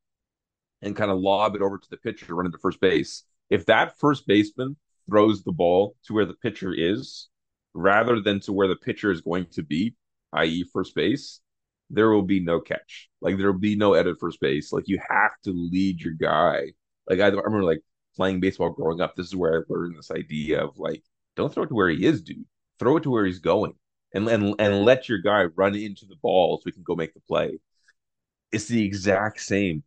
and 0.80 0.96
kind 0.96 1.10
of 1.10 1.18
lob 1.18 1.54
it 1.54 1.62
over 1.62 1.78
to 1.78 1.90
the 1.90 1.96
pitcher 1.96 2.34
running 2.34 2.52
to 2.52 2.58
first 2.58 2.80
base. 2.80 3.24
If 3.50 3.66
that 3.66 3.98
first 3.98 4.26
baseman 4.26 4.76
throws 5.08 5.42
the 5.42 5.52
ball 5.52 5.96
to 6.06 6.14
where 6.14 6.24
the 6.24 6.34
pitcher 6.34 6.72
is 6.72 7.28
rather 7.74 8.20
than 8.20 8.40
to 8.40 8.52
where 8.52 8.68
the 8.68 8.76
pitcher 8.76 9.10
is 9.10 9.20
going 9.20 9.46
to 9.52 9.62
be, 9.62 9.94
i.e., 10.32 10.64
first 10.72 10.94
base, 10.94 11.40
there 11.90 12.10
will 12.10 12.22
be 12.22 12.40
no 12.40 12.60
catch. 12.60 13.08
Like 13.20 13.36
there 13.38 13.52
will 13.52 13.58
be 13.58 13.76
no 13.76 13.94
edit 13.94 14.16
first 14.20 14.40
base. 14.40 14.72
Like 14.72 14.88
you 14.88 15.00
have 15.08 15.32
to 15.44 15.52
lead 15.52 16.00
your 16.00 16.14
guy. 16.14 16.72
Like 17.08 17.20
I 17.20 17.28
remember 17.28 17.64
like 17.64 17.80
playing 18.16 18.40
baseball 18.40 18.70
growing 18.70 19.00
up. 19.00 19.16
This 19.16 19.26
is 19.26 19.36
where 19.36 19.60
I 19.60 19.72
learned 19.72 19.96
this 19.96 20.10
idea 20.10 20.64
of 20.64 20.78
like, 20.78 21.02
don't 21.36 21.52
throw 21.52 21.64
it 21.64 21.68
to 21.68 21.74
where 21.74 21.88
he 21.88 22.04
is, 22.04 22.22
dude. 22.22 22.44
Throw 22.78 22.96
it 22.96 23.02
to 23.04 23.10
where 23.10 23.24
he's 23.24 23.38
going, 23.38 23.74
and 24.14 24.28
and 24.28 24.54
and 24.58 24.84
let 24.84 25.08
your 25.08 25.18
guy 25.18 25.44
run 25.44 25.74
into 25.74 26.06
the 26.06 26.16
ball 26.16 26.58
so 26.58 26.62
we 26.66 26.72
can 26.72 26.82
go 26.82 26.96
make 26.96 27.14
the 27.14 27.20
play. 27.20 27.58
It's 28.50 28.66
the 28.66 28.84
exact 28.84 29.40
same 29.40 29.82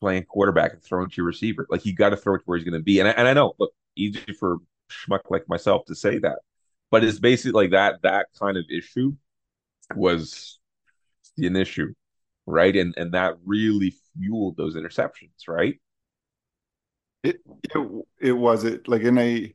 playing 0.00 0.24
quarterback 0.24 0.72
and 0.72 0.82
throwing 0.82 1.08
to 1.08 1.16
your 1.16 1.26
receiver. 1.26 1.66
Like 1.70 1.86
you 1.86 1.94
got 1.94 2.10
to 2.10 2.16
throw 2.16 2.34
it 2.34 2.38
to 2.38 2.44
where 2.44 2.58
he's 2.58 2.68
going 2.68 2.78
to 2.78 2.84
be. 2.84 3.00
And 3.00 3.08
I, 3.08 3.12
and 3.12 3.26
I 3.26 3.32
know, 3.32 3.54
look, 3.58 3.72
easy 3.96 4.20
for 4.38 4.58
schmuck 4.90 5.30
like 5.30 5.48
myself 5.48 5.86
to 5.86 5.94
say 5.94 6.18
that, 6.18 6.40
but 6.90 7.02
it's 7.02 7.18
basically 7.18 7.52
like 7.52 7.70
that. 7.70 8.02
That 8.02 8.26
kind 8.38 8.56
of 8.56 8.64
issue 8.70 9.14
was 9.94 10.58
an 11.38 11.56
issue, 11.56 11.94
right? 12.46 12.74
And 12.76 12.94
and 12.96 13.12
that 13.14 13.36
really 13.44 13.94
fueled 14.16 14.56
those 14.56 14.76
interceptions, 14.76 15.48
right? 15.48 15.76
It 17.22 17.40
it 17.74 18.04
it 18.20 18.32
was 18.32 18.64
it 18.64 18.88
like 18.88 19.02
in 19.02 19.18
a 19.18 19.54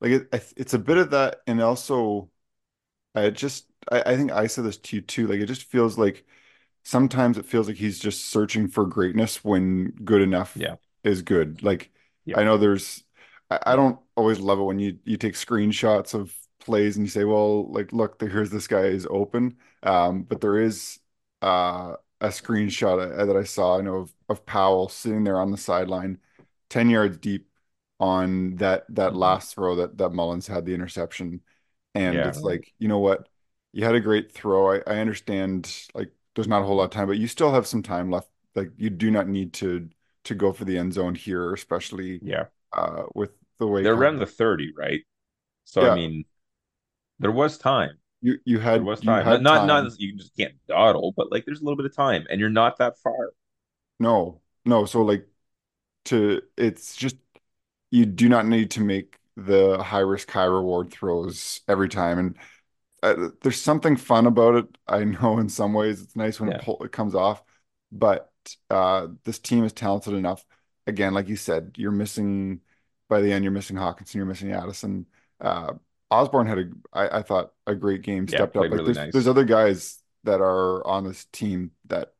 like 0.00 0.10
it 0.12 0.28
it's 0.56 0.74
a 0.74 0.78
bit 0.78 0.98
of 0.98 1.10
that, 1.10 1.42
and 1.46 1.60
also 1.62 2.30
I 3.14 3.30
just 3.30 3.66
I, 3.92 4.02
I 4.14 4.16
think 4.18 4.32
I 4.32 4.46
said 4.48 4.64
this 4.66 4.78
to 4.78 4.96
you 4.96 5.02
too. 5.02 5.28
Like 5.28 5.40
it 5.40 5.46
just 5.46 5.64
feels 5.64 5.98
like 5.98 6.26
sometimes 6.84 7.38
it 7.38 7.46
feels 7.46 7.68
like 7.68 7.78
he's 7.78 8.00
just 8.00 8.26
searching 8.26 8.68
for 8.68 8.86
greatness 8.86 9.44
when 9.44 9.90
good 10.04 10.22
enough 10.22 10.60
Yeah. 10.60 10.76
is 11.04 11.22
good. 11.22 11.62
Like 11.64 11.92
Yeah. 12.24 12.36
I 12.36 12.44
know 12.44 12.58
there's 12.58 13.04
I, 13.50 13.60
I 13.68 13.76
don't 13.76 14.00
always 14.16 14.40
love 14.40 14.60
it 14.60 14.64
when 14.64 14.80
you 14.80 14.98
you 15.04 15.18
take 15.18 15.34
screenshots 15.34 16.14
of 16.14 16.34
plays 16.60 16.96
and 16.98 17.06
you 17.06 17.10
say, 17.10 17.24
well, 17.24 17.70
like 17.72 17.92
look, 17.94 18.20
here's 18.22 18.50
this 18.50 18.68
guy 18.68 18.84
is 18.86 19.06
open. 19.10 19.58
Um, 19.84 20.24
but 20.24 20.40
there 20.42 20.58
is 20.60 21.00
uh 21.42 21.96
a 22.20 22.28
screenshot 22.28 23.18
uh, 23.18 23.24
that 23.26 23.36
I 23.36 23.42
saw, 23.44 23.78
I 23.78 23.82
know 23.82 23.96
of, 23.96 24.14
of 24.28 24.46
Powell 24.46 24.88
sitting 24.88 25.24
there 25.24 25.40
on 25.40 25.50
the 25.50 25.58
sideline, 25.58 26.18
10 26.70 26.88
yards 26.90 27.18
deep 27.18 27.48
on 28.00 28.56
that 28.56 28.84
that 28.94 29.14
Mhm. 29.14 29.16
last 29.16 29.54
throw 29.54 29.76
that 29.76 29.98
that 29.98 30.10
Mullens 30.12 30.46
had 30.48 30.64
the 30.66 30.74
interception. 30.74 31.42
And 31.94 32.24
Yeah. 32.24 32.26
it's 32.26 32.44
like, 32.44 32.72
you 32.78 32.88
know 32.88 32.98
what? 33.00 33.28
You 33.72 33.84
had 33.84 33.94
a 33.94 34.00
great 34.00 34.32
throw. 34.32 34.72
I, 34.74 34.76
I 34.86 34.98
understand 35.00 35.72
like 35.94 36.12
there's 36.34 36.48
not 36.48 36.62
a 36.62 36.64
whole 36.66 36.76
lot 36.76 36.84
of 36.84 36.90
time, 36.90 37.08
but 37.08 37.18
you 37.18 37.26
still 37.28 37.52
have 37.52 37.66
some 37.66 37.82
time 37.82 38.10
left. 38.10 38.30
Like 38.54 38.70
you 38.76 38.90
do 38.90 39.10
not 39.10 39.28
need 39.28 39.52
to 39.54 39.88
to 40.24 40.34
go 40.34 40.52
for 40.52 40.64
the 40.64 40.78
end 40.78 40.92
zone 40.94 41.14
here, 41.14 41.52
especially 41.54 42.22
Yeah. 42.22 42.46
uh 42.72 43.04
with 43.14 43.32
the 43.58 43.66
way 43.66 43.82
They're 43.82 43.92
around 43.94 44.16
the 44.16 44.24
30, 44.24 44.72
right? 44.74 45.02
So 45.64 45.82
Yeah. 45.82 45.88
I 45.88 45.90
mean, 45.90 46.24
there 47.20 47.32
was 47.32 47.58
time. 47.58 48.00
You 48.22 48.38
you 48.46 48.58
had 48.60 48.80
There 48.80 48.82
was 48.82 49.02
time. 49.02 49.24
had 49.24 49.28
not, 49.28 49.42
not 49.42 49.64
time. 49.64 49.64
not 49.64 49.98
you 50.00 50.14
just 50.16 50.36
can't 50.36 50.54
dawdle, 50.66 51.12
but 51.16 51.30
like 51.30 51.44
there's 51.44 51.60
a 51.60 51.64
little 51.64 51.76
bit 51.76 51.86
of 51.86 51.94
time, 51.94 52.26
and 52.30 52.40
you're 52.40 52.50
not 52.50 52.78
that 52.78 52.98
far. 52.98 53.32
No, 53.98 54.40
no. 54.64 54.84
So 54.86 55.02
like 55.02 55.26
to 56.06 56.42
it's 56.58 56.96
just 56.96 57.16
you 57.90 58.06
do 58.06 58.28
not 58.30 58.46
need 58.46 58.72
to 58.72 58.82
make 58.82 59.18
the 59.36 59.82
high 59.82 60.00
risk, 60.00 60.30
high 60.30 60.44
reward 60.44 60.92
throws 60.92 61.62
every 61.68 61.88
time. 61.88 62.18
And 62.20 62.38
uh, 63.02 63.30
there's 63.42 63.60
something 63.60 63.96
fun 63.96 64.26
about 64.26 64.56
it. 64.56 64.78
I 64.88 65.04
know 65.04 65.38
in 65.38 65.48
some 65.48 65.74
ways 65.74 66.02
it's 66.02 66.16
nice 66.16 66.40
when 66.40 66.48
Yeah. 66.48 66.56
it, 66.56 66.58
pull, 66.58 66.82
it 66.84 66.92
comes 66.92 67.14
off, 67.16 67.42
but 67.92 68.32
uh, 68.70 69.08
this 69.24 69.38
team 69.40 69.64
is 69.64 69.72
talented 69.72 70.14
enough. 70.14 70.44
Again, 70.86 71.14
like 71.14 71.28
you 71.28 71.36
said, 71.36 71.74
you're 71.78 71.92
missing 71.92 72.60
by 73.08 73.20
the 73.22 73.32
end, 73.32 73.44
you're 73.44 73.52
missing 73.52 73.76
Hockenson, 73.76 74.16
you're 74.16 74.26
missing 74.26 74.52
Addison. 74.52 75.06
Uh, 75.40 75.74
Osborn 76.12 76.46
had 76.46 76.58
a, 76.58 76.64
I, 76.92 77.18
I 77.18 77.22
thought, 77.22 77.52
a 77.66 77.74
great 77.74 78.02
game, 78.02 78.28
Yeah, 78.28 78.38
stepped 78.38 78.56
up. 78.56 78.62
Like 78.70 78.72
really 78.72 78.84
there's, 78.84 78.96
nice. 78.98 79.12
there's 79.12 79.28
other 79.28 79.44
guys 79.44 79.98
that 80.24 80.40
are 80.40 80.86
on 80.86 81.04
this 81.04 81.24
team 81.26 81.72
that 81.86 82.12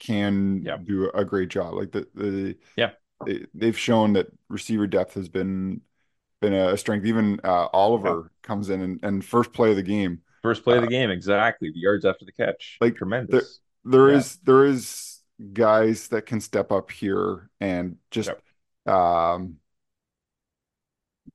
can 0.00 0.62
Yeah. 0.64 0.76
do 0.78 1.10
a 1.10 1.24
great 1.24 1.48
job. 1.48 1.74
Like 1.74 1.92
the 1.92 2.08
the 2.14 2.56
Yeah. 2.76 2.90
they, 3.24 3.46
they've 3.54 3.78
shown 3.78 4.14
that 4.14 4.28
receiver 4.48 4.86
depth 4.86 5.14
has 5.14 5.28
been 5.28 5.80
been 6.40 6.54
a 6.54 6.76
strength. 6.76 7.06
Even 7.06 7.40
uh, 7.44 7.68
Oliver 7.72 8.32
comes 8.42 8.68
in 8.70 8.80
and, 8.80 9.00
and 9.04 9.24
first 9.24 9.52
play 9.52 9.70
of 9.70 9.76
the 9.76 9.82
game. 9.82 10.20
First 10.42 10.64
play 10.64 10.76
of 10.76 10.82
the 10.82 10.88
Uh, 10.88 10.90
game, 10.90 11.10
exactly. 11.10 11.70
The 11.72 11.78
yards 11.78 12.04
after 12.04 12.24
the 12.24 12.32
catch, 12.32 12.78
Like, 12.80 12.96
tremendous. 12.96 13.60
There 13.84 14.08
Yeah. 14.08 14.16
is 14.16 14.36
there 14.44 14.64
is 14.64 15.20
guys 15.52 16.08
that 16.08 16.26
can 16.26 16.40
step 16.40 16.70
up 16.72 16.90
here 16.90 17.50
and 17.60 17.96
just 18.10 18.30
um 18.86 19.56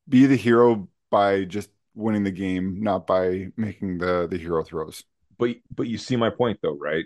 be 0.07 0.25
the 0.25 0.35
hero 0.35 0.87
by 1.09 1.43
just 1.45 1.69
winning 1.97 2.23
the 2.23 2.31
game, 2.31 2.81
not 2.81 3.07
by 3.07 3.47
making 3.57 3.99
the 3.99 4.27
the 4.29 4.37
hero 4.37 4.63
throws. 4.63 5.03
But 5.37 5.57
but 5.75 5.87
you 5.87 5.97
see 5.97 6.15
my 6.15 6.29
point 6.29 6.59
though, 6.61 6.77
right? 6.77 7.05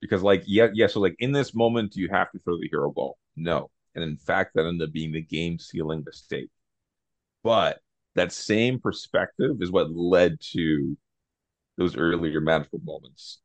Because 0.00 0.22
like 0.22 0.44
yeah 0.46 0.68
yeah, 0.74 0.86
so 0.88 1.00
like 1.00 1.16
in 1.18 1.32
this 1.32 1.54
moment, 1.54 1.96
you 1.96 2.08
have 2.10 2.30
to 2.32 2.38
throw 2.40 2.58
the 2.58 2.68
hero 2.68 2.92
ball? 2.92 3.18
No, 3.36 3.70
and 3.94 4.04
in 4.04 4.16
fact, 4.16 4.54
that 4.54 4.66
ended 4.66 4.88
up 4.88 4.92
being 4.92 5.12
the 5.12 5.22
game 5.22 5.58
sealing 5.58 6.04
mistake. 6.06 6.50
But 7.42 7.80
that 8.14 8.32
same 8.32 8.80
perspective 8.80 9.56
is 9.60 9.70
what 9.70 9.90
led 9.92 10.40
to 10.52 10.96
those 11.78 11.96
earlier 11.96 12.40
magical 12.40 12.80
moments 12.84 13.40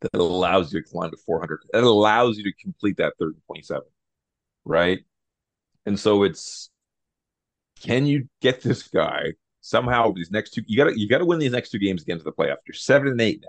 that 0.00 0.14
allows 0.14 0.72
you 0.72 0.82
to 0.82 0.88
climb 0.88 1.10
to 1.10 1.16
400. 1.16 1.60
That 1.72 1.84
allows 1.84 2.36
you 2.38 2.44
to 2.44 2.52
complete 2.62 2.98
that 2.98 3.14
third 3.18 3.34
and 3.34 3.42
27, 3.46 3.82
right? 4.64 5.00
And 5.86 5.98
so 5.98 6.24
it's 6.24 6.70
can 7.80 8.06
you 8.06 8.28
get 8.40 8.62
this 8.62 8.88
guy 8.88 9.34
somehow 9.66 10.12
these 10.12 10.30
next 10.30 10.50
two 10.50 10.62
you 10.66 10.76
gotta 10.76 10.98
you 10.98 11.08
gotta 11.08 11.24
win 11.24 11.38
these 11.38 11.52
next 11.52 11.70
two 11.70 11.78
games 11.78 12.02
against 12.02 12.24
the 12.24 12.32
playoffs. 12.32 12.58
You're 12.66 12.74
seven 12.74 13.08
and 13.08 13.20
eight 13.20 13.40
now. 13.42 13.48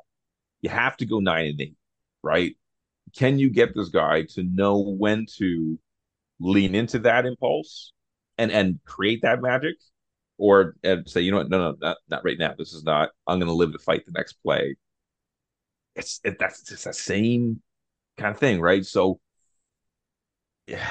You 0.61 0.69
have 0.69 0.97
to 0.97 1.05
go 1.05 1.19
nine 1.19 1.47
and 1.47 1.61
eight, 1.61 1.75
right? 2.23 2.55
Can 3.17 3.39
you 3.39 3.49
get 3.49 3.75
this 3.75 3.89
guy 3.89 4.23
to 4.35 4.43
know 4.43 4.79
when 4.79 5.25
to 5.37 5.79
lean 6.39 6.75
into 6.75 6.99
that 6.99 7.25
impulse 7.25 7.93
and 8.37 8.51
and 8.51 8.79
create 8.85 9.21
that 9.23 9.41
magic? 9.41 9.75
Or 10.37 10.75
and 10.83 11.07
say, 11.09 11.21
you 11.21 11.31
know 11.31 11.37
what, 11.37 11.49
no, 11.49 11.59
no, 11.71 11.77
not 11.81 11.97
not 12.09 12.25
right 12.25 12.39
now. 12.39 12.53
This 12.57 12.73
is 12.73 12.83
not 12.83 13.09
I'm 13.27 13.39
gonna 13.39 13.53
live 13.53 13.73
to 13.73 13.79
fight 13.79 14.05
the 14.05 14.13
next 14.13 14.33
play. 14.43 14.75
It's 15.95 16.19
it, 16.23 16.39
that's 16.39 16.63
just 16.63 16.85
the 16.85 16.93
same 16.93 17.61
kind 18.17 18.33
of 18.33 18.39
thing, 18.39 18.61
right? 18.61 18.85
So 18.85 19.19
yeah, 20.67 20.89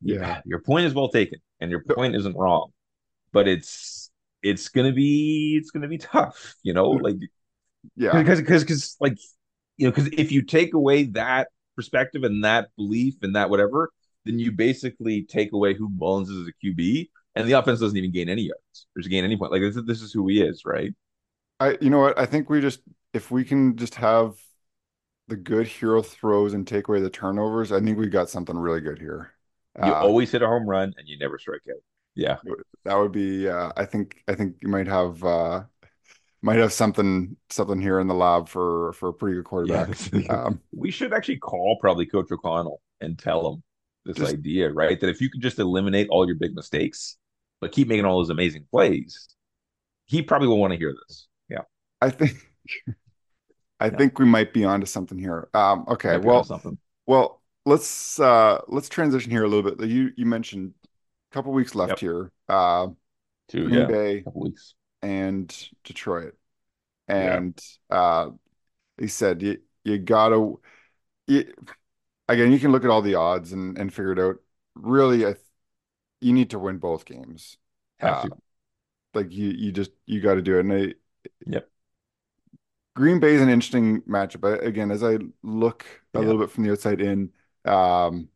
Yeah. 0.00 0.40
your 0.44 0.60
point 0.60 0.86
is 0.86 0.94
well 0.94 1.08
taken, 1.08 1.40
and 1.60 1.70
your 1.70 1.82
point 1.84 2.16
isn't 2.16 2.36
wrong, 2.36 2.72
but 3.32 3.48
it's 3.48 4.01
it's 4.42 4.68
gonna 4.68 4.92
be 4.92 5.56
it's 5.60 5.70
gonna 5.70 5.88
be 5.88 5.98
tough, 5.98 6.54
you 6.62 6.72
know, 6.74 6.90
like 6.90 7.16
Yeah. 7.96 8.22
because 8.22 8.40
because 8.40 8.62
because 8.64 8.96
like 9.00 9.18
you 9.76 9.86
know 9.86 9.92
because 9.92 10.08
if 10.12 10.32
you 10.32 10.42
take 10.42 10.74
away 10.74 11.04
that 11.04 11.48
perspective 11.76 12.24
and 12.24 12.44
that 12.44 12.68
belief 12.76 13.14
and 13.22 13.36
that 13.36 13.50
whatever, 13.50 13.90
then 14.24 14.38
you 14.38 14.52
basically 14.52 15.24
take 15.24 15.52
away 15.52 15.74
who 15.74 15.88
Mullens 15.90 16.30
is 16.30 16.38
as 16.38 16.48
a 16.48 16.52
QB, 16.66 17.10
and 17.34 17.48
the 17.48 17.52
offense 17.54 17.80
doesn't 17.80 17.96
even 17.96 18.12
gain 18.12 18.28
any 18.28 18.42
yards 18.42 18.86
or 18.96 19.02
gain 19.02 19.24
any 19.24 19.36
point. 19.36 19.52
Like 19.52 19.62
this, 19.62 19.76
is- 19.76 19.86
this 19.86 20.02
is 20.02 20.12
who 20.12 20.28
he 20.28 20.42
is, 20.42 20.62
right? 20.64 20.92
I 21.60 21.78
you 21.80 21.90
know 21.90 22.00
what? 22.00 22.18
I 22.18 22.26
think 22.26 22.50
we 22.50 22.60
just 22.60 22.80
if 23.12 23.30
we 23.30 23.44
can 23.44 23.76
just 23.76 23.94
have 23.96 24.34
the 25.28 25.36
good 25.36 25.66
hero 25.66 26.02
throws 26.02 26.54
and 26.54 26.66
take 26.66 26.88
away 26.88 27.00
the 27.00 27.10
turnovers, 27.10 27.72
I 27.72 27.80
think 27.80 27.98
we've 27.98 28.10
got 28.10 28.30
something 28.30 28.56
really 28.56 28.80
good 28.80 28.98
here. 28.98 29.32
You 29.82 29.92
Uh, 29.92 30.00
always 30.00 30.30
hit 30.30 30.42
a 30.42 30.46
home 30.46 30.68
run 30.68 30.94
and 30.98 31.08
you 31.08 31.18
never 31.18 31.38
strike 31.38 31.62
out. 31.70 31.80
Yeah, 32.14 32.36
that 32.84 32.94
would 32.98 33.12
be 33.12 33.48
uh, 33.48 33.72
I 33.76 33.84
think 33.86 34.22
I 34.28 34.34
think 34.34 34.56
you 34.62 34.68
might 34.68 34.86
have 34.88 35.22
uh 35.24 35.62
might 36.42 36.58
have 36.58 36.72
something 36.72 37.36
something 37.50 37.80
here 37.80 38.00
in 38.00 38.06
the 38.08 38.14
lab 38.14 38.48
for 38.48 38.92
for 38.94 39.08
a 39.10 39.12
pretty 39.14 39.36
good 39.36 39.44
quarterback. 39.44 39.88
Yeah. 40.12 40.20
Um, 40.46 40.60
we 40.72 40.90
should 40.90 41.12
actually 41.12 41.38
call 41.38 41.78
probably 41.80 42.06
Coach 42.06 42.30
O'Connell 42.30 42.80
and 43.00 43.18
tell 43.18 43.52
him 43.52 43.62
this 44.04 44.16
Just- 44.16 44.34
idea, 44.34 44.70
right? 44.72 45.00
That 45.00 45.08
if 45.08 45.20
you 45.20 45.30
could 45.30 45.40
just 45.40 45.58
eliminate 45.58 46.08
all 46.10 46.26
your 46.26 46.36
big 46.36 46.54
mistakes, 46.54 47.16
but 47.60 47.72
keep 47.72 47.88
making 47.88 48.04
all 48.04 48.18
those 48.18 48.30
amazing 48.30 48.66
plays, 48.70 49.28
he 50.06 50.20
probably 50.22 50.48
will 50.48 50.58
want 50.58 50.72
to 50.72 50.78
hear 50.78 50.94
this. 51.08 51.28
Yeah. 51.48 51.62
I 52.00 52.10
think 52.10 52.32
I 53.80 53.86
Yeah. 53.86 53.96
think 53.96 54.18
we 54.18 54.24
might 54.26 54.52
be 54.52 54.64
onto 54.64 54.86
something 54.86 55.18
here. 55.18 55.48
Um, 55.54 55.84
okay, 55.88 56.16
well, 56.18 56.44
something. 56.44 56.76
well, 57.06 57.40
let's 57.64 58.18
uh 58.20 58.60
let's 58.68 58.88
transition 58.88 59.30
here 59.30 59.44
a 59.44 59.48
little 59.48 59.70
bit. 59.72 59.88
You 59.88 60.10
you 60.16 60.26
mentioned 60.26 60.74
couple 61.32 61.52
weeks 61.52 61.74
left 61.74 61.98
Yep. 61.98 62.00
here. 62.00 62.32
Uh, 62.48 62.88
Two, 63.48 63.68
Green 63.68 63.68
yeah, 63.68 63.86
Bay 63.86 64.26
couple 64.26 64.42
weeks. 64.42 64.74
and 65.02 65.54
Detroit, 65.84 66.34
Yeah. 67.18 67.42
and 67.42 67.60
uh, 67.90 68.30
he 68.98 69.08
said 69.08 69.42
you 69.42 69.58
you 69.84 69.98
gotta 69.98 70.54
you, 71.28 71.54
again. 72.28 72.52
You 72.52 72.60
can 72.60 72.72
look 72.72 72.84
at 72.84 72.90
all 72.90 73.02
the 73.02 73.16
odds 73.16 73.52
and 73.52 73.78
and 73.78 73.92
figure 73.92 74.12
it 74.12 74.20
out. 74.20 74.36
Really, 74.76 75.26
I 75.26 75.34
th 75.34 75.42
you 76.20 76.32
need 76.34 76.50
to 76.50 76.58
win 76.60 76.78
both 76.78 77.04
games. 77.06 77.58
Have 77.98 78.18
Uh, 78.18 78.22
to. 78.22 78.32
like 79.14 79.32
you 79.32 79.50
you 79.50 79.72
just 79.72 79.92
you 80.06 80.20
got 80.20 80.34
to 80.36 80.42
do 80.42 80.58
it. 80.58 80.60
And 80.62 80.72
I, 80.74 80.94
Yep. 81.46 81.68
Green 82.94 83.20
Bay 83.20 83.34
is 83.34 83.40
an 83.42 83.48
interesting 83.48 84.02
matchup. 84.02 84.46
I, 84.46 84.64
again, 84.64 84.90
as 84.90 85.02
I 85.02 85.18
look 85.42 85.86
a 86.14 86.20
Yeah. 86.20 86.20
little 86.20 86.40
bit 86.40 86.50
from 86.50 86.64
the 86.64 86.72
outside 86.72 87.00
in, 87.00 87.30
um, 87.64 88.28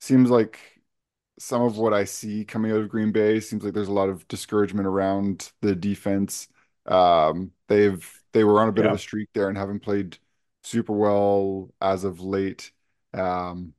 seems 0.00 0.30
like 0.30 0.60
some 1.40 1.62
of 1.62 1.78
what 1.78 1.94
I 1.94 2.04
see 2.04 2.44
coming 2.44 2.70
out 2.70 2.80
of 2.80 2.90
Green 2.90 3.12
Bay 3.12 3.40
seems 3.40 3.64
like 3.64 3.72
there's 3.72 3.88
a 3.88 3.92
lot 3.92 4.10
of 4.10 4.28
discouragement 4.28 4.86
around 4.86 5.50
the 5.62 5.74
defense. 5.74 6.48
Um, 6.86 7.52
they've 7.66 8.06
they 8.32 8.44
were 8.44 8.60
on 8.60 8.68
a 8.68 8.72
bit 8.72 8.84
of 8.84 8.92
a 8.92 8.98
streak 8.98 9.30
there 9.32 9.48
and 9.48 9.56
haven't 9.56 9.80
played 9.80 10.18
super 10.62 10.92
well 10.92 11.70
as 11.80 12.04
of 12.04 12.20
late. 12.20 12.72
Um, 13.14 13.72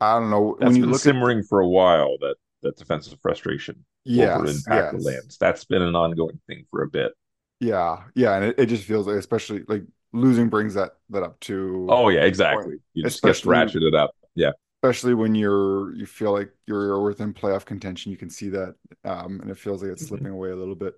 I 0.00 0.18
don't 0.18 0.30
know 0.30 0.56
That's 0.60 0.68
when 0.68 0.76
you 0.76 0.82
been 0.82 0.92
look 0.92 1.00
at 1.00 1.14
simmering 1.14 1.42
for 1.44 1.60
a 1.60 1.68
while, 1.68 2.18
that 2.18 2.36
that 2.62 2.76
defensive 2.76 3.18
frustration 3.22 3.84
over 4.18 4.46
in 4.46 4.62
yes, 4.68 4.94
lands. 5.04 5.38
That's 5.38 5.64
been 5.64 5.82
an 5.82 5.96
ongoing 5.96 6.40
thing 6.46 6.66
for 6.70 6.82
a 6.82 6.88
bit. 6.88 7.12
Yeah, 7.60 8.04
yeah, 8.14 8.36
and 8.36 8.44
it, 8.46 8.58
it 8.58 8.66
just 8.66 8.84
feels 8.84 9.06
like, 9.06 9.16
especially 9.16 9.62
like 9.66 9.82
losing 10.12 10.48
brings 10.50 10.74
that 10.74 10.92
that 11.10 11.22
up 11.22 11.40
to 11.40 11.86
Oh 11.88 12.10
yeah, 12.10 12.24
exactly. 12.24 12.76
You 12.92 13.04
just 13.04 13.22
get 13.22 13.30
especially 13.30 13.80
ratcheted 13.80 13.94
up. 13.94 14.14
Yeah. 14.34 14.50
Especially 14.84 15.14
when 15.14 15.34
you're 15.34 15.94
you 15.94 16.06
feel 16.06 16.32
like 16.32 16.50
you're 16.66 17.00
within 17.02 17.32
playoff 17.34 17.64
contention. 17.64 18.12
You 18.12 18.18
can 18.18 18.30
see 18.30 18.50
that, 18.50 18.76
um, 19.04 19.40
and 19.40 19.50
it 19.50 19.58
feels 19.58 19.82
like 19.82 19.92
it's 19.92 20.02
Mhm. 20.02 20.04
slipping 20.04 20.32
away 20.32 20.50
a 20.50 20.56
little 20.56 20.74
bit. 20.74 20.94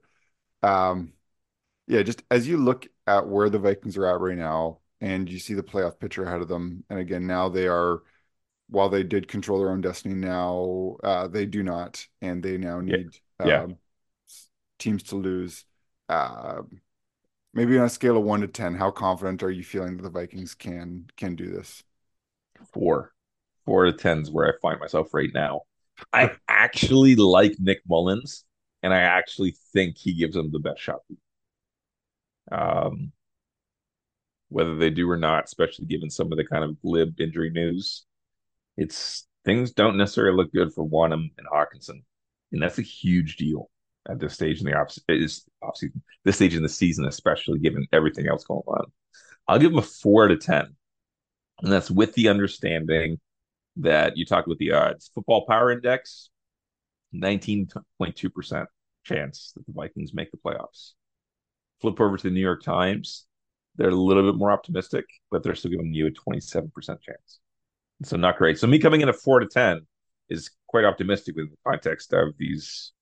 Um, 0.62 1.12
yeah, 1.88 2.02
just 2.02 2.22
as 2.30 2.48
you 2.48 2.58
look 2.58 2.88
at 3.06 3.28
where 3.28 3.50
the 3.50 3.58
Vikings 3.60 3.96
are 3.98 4.06
at 4.06 4.20
right 4.20 4.38
now, 4.38 4.80
and 5.00 5.28
you 5.30 5.38
see 5.40 5.54
the 5.54 5.62
playoff 5.64 6.00
picture 6.00 6.24
ahead 6.24 6.42
of 6.42 6.48
them, 6.48 6.84
and 6.90 6.98
again 7.00 7.26
now 7.26 7.48
they 7.50 7.68
are, 7.68 8.02
while 8.70 8.88
they 8.90 9.04
did 9.04 9.28
control 9.28 9.58
their 9.60 9.70
own 9.70 9.80
destiny, 9.82 10.14
now 10.14 10.96
uh, 11.04 11.28
they 11.28 11.46
do 11.46 11.62
not, 11.62 12.06
and 12.22 12.42
they 12.42 12.58
now 12.58 12.80
need 12.80 13.10
Yeah. 13.42 13.66
um, 13.66 13.78
teams 14.78 15.02
to 15.04 15.16
lose. 15.16 15.64
Um, 16.08 16.80
maybe 17.54 17.78
on 17.78 17.86
a 17.86 17.90
scale 17.90 18.16
of 18.18 18.24
one 18.24 18.42
to 18.42 18.48
ten, 18.48 18.74
how 18.76 18.90
confident 18.90 19.42
are 19.42 19.50
you 19.50 19.64
feeling 19.64 19.96
that 19.98 20.04
the 20.04 20.10
Vikings 20.10 20.54
can 20.54 21.08
can 21.16 21.36
do 21.36 21.50
this? 21.50 21.84
Four. 22.72 23.14
Four 23.66 23.84
to 23.84 23.92
ten 23.92 24.20
is 24.22 24.30
where 24.30 24.48
I 24.48 24.58
find 24.62 24.80
myself 24.80 25.12
right 25.12 25.30
now. 25.34 25.62
I 26.12 26.32
actually 26.48 27.16
like 27.16 27.56
Nick 27.58 27.80
Mullens, 27.88 28.44
and 28.82 28.94
I 28.94 29.00
actually 29.00 29.56
think 29.72 29.98
he 29.98 30.14
gives 30.14 30.34
them 30.34 30.52
the 30.52 30.58
best 30.58 30.80
shot. 30.80 31.00
Um, 32.50 33.12
whether 34.48 34.76
they 34.76 34.90
do 34.90 35.10
or 35.10 35.16
not, 35.16 35.44
especially 35.44 35.86
given 35.86 36.10
some 36.10 36.30
of 36.32 36.38
the 36.38 36.44
kind 36.46 36.64
of 36.64 36.80
glib 36.80 37.20
injury 37.20 37.50
news, 37.50 38.04
it's 38.76 39.26
things 39.44 39.72
don't 39.72 39.96
necessarily 39.96 40.36
look 40.36 40.52
good 40.52 40.72
for 40.72 40.88
Wonnum 40.88 41.30
and 41.36 41.46
Hockenson, 41.52 42.02
and 42.52 42.62
that's 42.62 42.78
a 42.78 42.82
huge 42.82 43.36
deal 43.36 43.70
at 44.08 44.20
this 44.20 44.34
stage 44.34 44.60
in 44.60 44.66
the 44.66 44.74
off 44.74 44.96
is 45.08 45.44
offseason, 45.64 46.00
this 46.24 46.36
stage 46.36 46.54
in 46.54 46.62
the 46.62 46.68
season, 46.68 47.06
especially 47.06 47.58
given 47.58 47.86
everything 47.92 48.28
else 48.28 48.44
going 48.44 48.62
on. 48.66 48.84
I'll 49.48 49.58
give 49.58 49.70
them 49.70 49.78
a 49.78 49.82
four 49.82 50.30
of 50.30 50.40
ten, 50.40 50.76
and 51.62 51.72
that's 51.72 51.90
with 51.90 52.14
the 52.14 52.28
understanding 52.28 53.18
that 53.76 54.16
you 54.16 54.24
talked 54.24 54.46
about 54.46 54.58
the 54.58 54.72
odds. 54.72 55.10
Football 55.14 55.46
Power 55.46 55.70
Index, 55.70 56.30
nineteen 57.12 57.68
point 57.98 58.16
two 58.16 58.30
percent 58.30 58.68
chance 59.04 59.52
that 59.54 59.66
the 59.66 59.72
Vikings 59.72 60.14
make 60.14 60.30
the 60.30 60.38
playoffs. 60.38 60.92
Flip 61.80 62.00
over 62.00 62.16
to 62.16 62.22
the 62.22 62.30
New 62.30 62.40
York 62.40 62.62
Times, 62.62 63.26
they're 63.76 63.90
a 63.90 63.94
little 63.94 64.22
bit 64.22 64.38
more 64.38 64.50
optimistic, 64.50 65.04
but 65.30 65.42
they're 65.42 65.54
still 65.54 65.70
giving 65.70 65.92
you 65.92 66.06
a 66.06 66.10
twenty 66.10 66.40
seven 66.40 66.70
percent 66.74 67.00
chance. 67.02 67.38
So 68.02 68.16
not 68.16 68.38
great. 68.38 68.58
So 68.58 68.66
me 68.66 68.78
coming 68.78 69.00
in 69.00 69.08
at 69.08 69.16
four 69.16 69.40
to 69.40 69.46
ten 69.46 69.86
is 70.28 70.50
quite 70.66 70.84
optimistic 70.84 71.36
within 71.36 71.50
the 71.50 71.70
context 71.70 72.12
of 72.12 72.34
these 72.38 72.92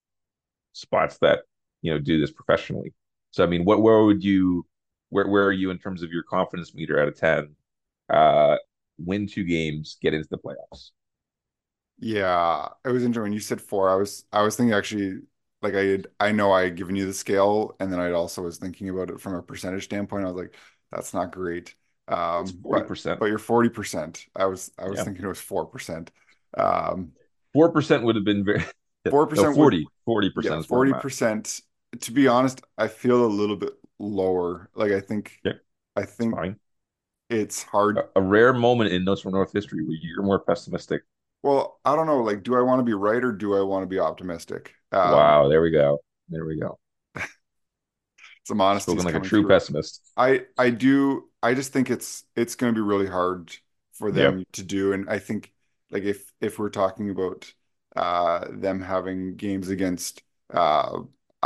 spots 0.73 1.19
that 1.19 1.41
you 1.83 1.93
know 1.93 1.99
do 1.99 2.21
this 2.21 2.33
professionally. 2.33 2.93
So 3.31 3.45
I 3.45 3.47
mean, 3.47 3.65
what 3.65 3.83
where 3.83 4.03
would 4.03 4.23
you 4.23 4.67
where 5.11 5.29
where 5.29 5.45
are 5.45 5.53
you 5.53 5.71
in 5.71 5.79
terms 5.79 6.03
of 6.03 6.11
your 6.11 6.25
confidence 6.25 6.75
meter 6.75 7.01
out 7.01 7.09
of 7.09 7.17
ten? 7.17 7.55
Uh, 8.13 8.57
win 8.99 9.27
two 9.27 9.45
games, 9.45 9.99
get 10.03 10.15
into 10.15 10.29
the 10.31 10.39
playoffs. 10.39 10.91
Yeah, 11.99 12.69
it 12.85 12.89
was 12.91 13.03
interesting 13.05 13.23
when 13.25 13.33
you 13.33 13.41
said 13.41 13.61
four. 13.61 13.89
I 13.89 13.95
was 13.95 14.25
I 14.33 14.43
was 14.43 14.57
thinking 14.57 14.75
actually 14.75 15.21
like 15.63 15.75
I 15.75 15.85
had, 15.85 16.07
I 16.21 16.33
know 16.33 16.53
I 16.53 16.65
had 16.65 16.77
given 16.77 16.97
you 16.97 17.07
the 17.07 17.15
scale, 17.15 17.75
and 17.81 17.91
then 17.93 18.01
I 18.01 18.11
also 18.13 18.43
was 18.43 18.59
thinking 18.59 18.89
about 18.91 19.11
it 19.11 19.21
from 19.21 19.35
a 19.35 19.43
percentage 19.43 19.85
standpoint. 19.85 20.25
I 20.27 20.31
was 20.31 20.37
like, 20.43 20.57
that's 20.91 21.15
not 21.15 21.33
great. 21.33 21.75
Um, 22.09 22.63
forty 22.63 22.83
but 22.83 22.83
percent. 22.83 23.21
but 23.21 23.27
you're 23.27 23.39
40%. 23.39 24.27
I 24.37 24.47
was 24.47 24.71
I 24.79 24.89
was 24.89 25.03
Yeah. 25.03 25.05
thinking 25.05 25.25
it 25.25 25.29
was 25.29 25.41
4%. 25.41 26.11
Um, 26.57 27.13
Four 27.55 27.73
percent 27.73 28.05
would 28.05 28.17
have 28.17 28.25
been 28.25 28.45
very 28.45 28.63
4% 29.11 29.53
no, 29.55 29.55
40 29.55 29.91
40 30.05 30.31
yeah, 30.39 30.53
percent 30.53 30.61
is 30.61 30.69
where 30.71 30.83
I'm 30.83 30.93
at. 30.93 31.07
40%. 31.07 31.61
To 32.01 32.13
be 32.13 32.29
honest, 32.29 32.63
I 32.79 32.89
feel 32.89 33.25
a 33.25 33.29
little 33.29 33.57
bit 33.57 33.75
lower. 33.99 34.71
Like 34.75 34.93
I 34.93 35.01
think 35.01 35.43
Yeah. 35.45 35.55
I 35.97 36.05
think. 36.05 36.41
It's 37.31 37.63
hard. 37.63 37.99
A, 37.99 38.05
a 38.17 38.23
rare 38.23 38.53
moment 38.53 38.93
in 38.93 39.05
Notes 39.05 39.21
from 39.23 39.33
North 39.33 39.53
history 39.53 39.83
where 39.85 39.97
you're 40.01 40.23
more 40.23 40.41
pessimistic. 40.41 41.03
Well, 41.43 41.79
I 41.85 41.95
don't 41.97 42.07
know. 42.07 42.23
Like, 42.23 42.43
do 42.43 42.57
I 42.57 42.63
want 42.63 42.81
to 42.81 42.85
be 42.85 42.95
right 42.95 43.23
or 43.23 43.33
do 43.33 43.55
I 43.57 43.61
want 43.63 43.83
to 43.83 43.87
be 43.87 43.99
optimistic? 43.99 44.75
Um, 44.93 45.35
wow, 45.35 45.49
there 45.49 45.63
we 45.63 45.71
go. 45.71 45.99
There 46.29 46.45
we 46.45 46.59
go. 46.59 46.79
Some 48.45 48.61
honesty 48.61 48.99
Spoken 48.99 49.05
like 49.05 49.15
a 49.17 49.21
true 49.21 49.47
through. 49.47 49.47
pessimist. 49.47 50.03
I 50.17 50.47
I 50.59 50.71
do 50.71 51.31
I 51.43 51.55
just 51.55 51.73
think 51.73 51.91
it's 51.91 52.25
it's 52.37 52.57
going 52.57 52.75
to 52.75 52.79
be 52.79 52.87
really 52.87 53.07
hard 53.09 53.55
for 53.95 54.13
them 54.13 54.45
to 54.53 54.63
do 54.63 54.93
and 54.93 55.09
I 55.11 55.19
think 55.19 55.53
like 55.91 56.05
if 56.05 56.33
if 56.41 56.59
we're 56.59 56.71
talking 56.71 57.11
about 57.11 57.53
uh 57.97 58.47
them 58.51 58.81
having 58.83 59.37
games 59.37 59.69
against 59.71 60.23
uh 60.53 61.01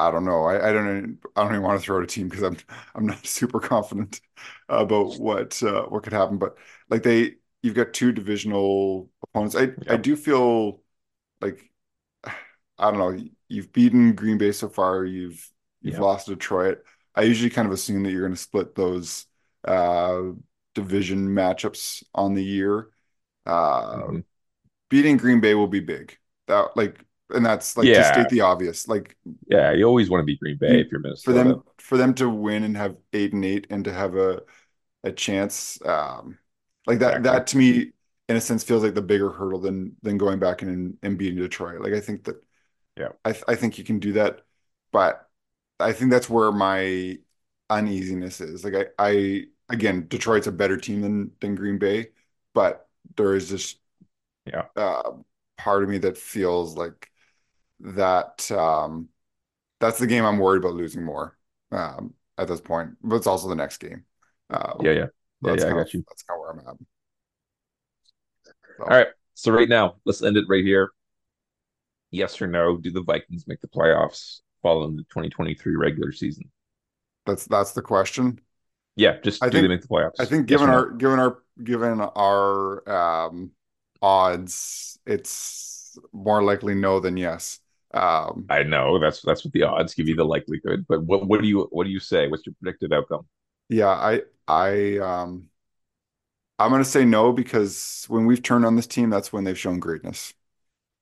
I 0.09 0.11
don't 0.11 0.25
know 0.25 0.45
I, 0.45 0.69
I 0.69 0.73
don't 0.73 0.99
even- 0.99 1.19
I 1.37 1.43
don't 1.43 1.53
even 1.53 1.63
want 1.63 1.81
to 1.81 1.85
throw 1.85 1.99
out 1.99 2.05
a 2.05 2.07
team 2.07 2.29
because 2.29 2.45
I'm 2.45 2.57
I'm 2.95 3.07
not 3.07 3.25
super 3.27 3.61
confident 3.61 4.21
about 4.69 5.19
what 5.19 5.63
uh, 5.63 5.85
what 5.87 6.03
could 6.05 6.13
happen 6.13 6.39
but 6.39 6.57
like 6.91 7.03
they 7.03 7.37
you've 7.63 7.75
got 7.75 7.93
two 7.93 8.13
divisional 8.13 9.11
opponents 9.23 9.57
I 9.57 9.71
I 9.89 9.97
do 9.97 10.17
feel 10.17 10.83
like 11.41 11.71
I 12.79 12.91
don't 12.91 12.99
know 12.99 13.25
you've 13.49 13.73
beaten 13.73 14.15
Green 14.15 14.39
Bay 14.39 14.53
so 14.53 14.69
far 14.69 15.05
you've 15.05 15.51
you've 15.83 15.99
Yeah. 15.99 16.01
lost 16.01 16.29
Detroit 16.29 16.79
I 17.15 17.23
usually 17.23 17.51
kind 17.51 17.67
of 17.67 17.73
assume 17.73 18.03
that 18.05 18.11
you're 18.13 18.23
going 18.23 18.35
to 18.35 18.41
split 18.41 18.75
those 18.77 19.27
uh, 19.65 20.23
division 20.75 21.29
matchups 21.29 22.05
on 22.15 22.35
the 22.35 22.45
year. 22.45 22.91
Uh, 23.47 24.09
Mhm. 24.09 24.23
beating 24.91 25.17
Green 25.17 25.41
Bay 25.41 25.55
will 25.55 25.67
be 25.69 25.81
big. 25.81 26.17
That 26.47 26.77
like, 26.77 27.01
and 27.31 27.45
that's 27.45 27.77
like 27.77 27.93
to 27.95 28.05
state 28.05 28.29
the 28.29 28.43
obvious. 28.43 28.89
Like 28.89 29.17
Yeah, 29.49 29.73
you 29.73 29.85
always 29.85 30.11
want 30.11 30.23
to 30.23 30.27
be 30.27 30.37
Green 30.37 30.59
Bay 30.59 30.81
if 30.81 30.91
you're 30.91 31.01
Minnesota. 31.01 31.25
for 31.25 31.33
them, 31.33 31.63
for 31.79 31.97
them 31.99 32.15
to 32.15 32.29
win 32.29 32.65
and 32.65 32.77
have 32.77 32.97
eight 33.13 33.33
and 33.33 33.45
eight, 33.45 33.67
and 33.71 33.85
to 33.85 33.93
have 33.93 34.15
a 34.17 34.43
a 35.05 35.13
chance, 35.13 35.81
um, 35.87 36.39
like 36.87 37.01
that. 37.01 37.23
Exactly. 37.23 37.23
That 37.25 37.49
to 37.49 37.59
me, 37.59 37.93
in 38.29 38.37
a 38.37 38.41
sense, 38.43 38.65
feels 38.65 38.83
like 38.85 38.95
the 38.95 39.03
bigger 39.03 39.31
hurdle 39.31 39.61
than 39.61 39.97
than 40.03 40.19
going 40.19 40.39
back 40.41 40.63
and 40.63 40.99
and 41.03 41.19
beating 41.19 41.39
Detroit. 41.41 41.83
Like 41.83 41.95
I 41.95 42.01
think 42.01 42.25
that, 42.25 42.37
Yeah. 42.97 43.13
I 43.25 43.37
I 43.49 43.55
think 43.57 43.79
you 43.79 43.85
can 43.85 43.99
do 44.01 44.15
that, 44.15 44.43
but 44.93 45.29
I 45.81 45.93
think 45.95 46.11
that's 46.13 46.31
where 46.31 46.53
my 46.53 47.19
uneasiness 47.71 48.41
is. 48.43 48.65
Like 48.65 48.75
I, 48.77 48.87
I 49.11 49.45
again, 49.71 50.09
Detroit's 50.09 50.47
a 50.49 50.53
better 50.53 50.77
team 50.79 51.03
than 51.03 51.33
than 51.41 51.55
Green 51.57 51.79
Bay, 51.79 52.09
but 52.55 52.89
there 53.17 53.35
is 53.37 53.51
this 53.51 53.77
Yeah. 54.47 54.69
uh, 54.77 55.13
part 55.57 55.83
of 55.83 55.89
me 55.89 55.99
that 55.99 56.17
feels 56.19 56.77
like 56.77 57.08
that 57.81 58.51
um, 58.51 59.09
that's 59.81 59.99
the 59.99 60.07
game 60.07 60.25
I'm 60.25 60.39
worried 60.39 60.59
about 60.59 60.75
losing 60.75 61.05
more 61.05 61.37
um, 61.73 62.15
at 62.37 62.49
this 62.49 62.61
point. 62.61 62.91
But 63.03 63.17
it's 63.17 63.27
also 63.27 63.49
the 63.49 63.55
next 63.55 63.79
game. 63.79 64.05
Uh, 64.51 64.75
Yeah, 64.81 64.93
yeah. 64.93 65.07
Yeah, 65.41 65.53
that's 65.53 65.63
yeah, 65.63 65.71
I 65.71 65.73
got 65.73 65.81
of, 65.83 65.95
you. 65.95 66.05
That's 66.09 66.23
kind 66.23 66.37
of 66.37 66.41
where 66.41 66.51
I'm 66.51 66.59
at. 66.59 66.77
So, 68.77 68.85
All 68.85 68.97
right. 68.97 69.07
So 69.35 69.53
right 69.53 69.69
now, 69.69 69.97
let's 70.05 70.23
end 70.23 70.37
it 70.37 70.47
right 70.49 70.65
here. 70.65 70.91
Yes 72.11 72.41
or 72.43 72.47
no? 72.47 72.77
Do 72.77 72.91
the 72.91 73.03
Vikings 73.03 73.47
make 73.47 73.61
the 73.61 73.69
playoffs 73.69 74.41
following 74.63 74.97
the 74.97 75.05
2023 75.05 75.77
regular 75.77 76.11
season? 76.11 76.51
that's 77.29 77.45
that's 77.45 77.73
the 77.73 77.83
question. 77.83 78.41
Yeah, 78.97 79.19
just 79.23 79.45
I 79.45 79.49
do 79.49 79.63
they 79.63 79.69
make 79.69 79.83
the 79.83 79.89
playoffs? 79.89 80.19
I 80.19 80.25
think 80.25 80.49
Yes 80.51 80.59
given 80.59 80.67
no? 80.67 80.73
our 80.73 80.91
given 80.91 81.19
our 81.21 81.39
given 81.63 82.01
our 82.01 82.89
um, 82.91 83.53
odds, 84.03 84.99
it's 85.07 85.97
more 86.13 86.43
likely 86.43 86.75
no 86.75 86.99
than 86.99 87.17
yes. 87.17 87.61
Um, 87.95 88.51
I 88.51 88.63
know 88.63 88.99
that's 88.99 89.21
that's 89.23 89.45
what 89.45 89.53
the 89.53 89.63
odds 89.65 89.95
give 89.95 90.09
you 90.09 90.17
the 90.17 90.25
likelihood. 90.25 90.87
But 90.89 91.03
what 91.05 91.27
what 91.27 91.41
do 91.43 91.49
you 91.49 91.69
what 91.71 91.85
do 91.85 91.91
you 91.91 92.01
say? 92.01 92.29
What's 92.29 92.47
your 92.47 92.55
predicted 92.61 92.93
outcome? 92.93 93.27
yeah, 93.69 93.89
I 93.89 94.23
I 94.47 94.99
um, 94.99 95.49
I'm 96.59 96.71
gonna 96.71 96.85
say 96.85 97.05
no 97.05 97.33
because 97.33 98.05
when 98.09 98.27
we've 98.27 98.43
turned 98.43 98.65
on 98.65 98.77
this 98.77 98.87
team, 98.87 99.11
that's 99.11 99.33
when 99.33 99.45
they've 99.45 99.59
shown 99.59 99.79
greatness. 99.81 100.35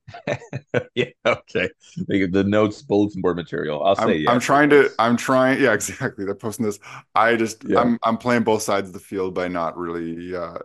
yeah, 0.94 1.06
okay. 1.24 1.68
The, 2.08 2.26
the 2.26 2.44
notes 2.44 2.82
bulletin 2.82 3.22
board 3.22 3.36
material. 3.36 3.82
I'll 3.82 3.96
I'm, 3.96 4.08
say 4.08 4.16
yes. 4.18 4.30
I'm 4.32 4.40
trying 4.40 4.70
to 4.70 4.90
I'm 4.98 5.16
trying 5.16 5.60
yeah 5.60 5.72
exactly 5.74 6.24
they're 6.24 6.34
posting 6.34 6.66
this 6.66 6.78
I 7.14 7.36
just 7.36 7.64
Yeah. 7.64 7.80
I'm 7.80 7.98
I'm 8.02 8.18
playing 8.18 8.42
both 8.44 8.62
sides 8.62 8.88
of 8.88 8.92
the 8.92 9.00
field 9.00 9.34
by 9.34 9.48
not 9.48 9.76
really 9.76 10.34
uh 10.34 10.58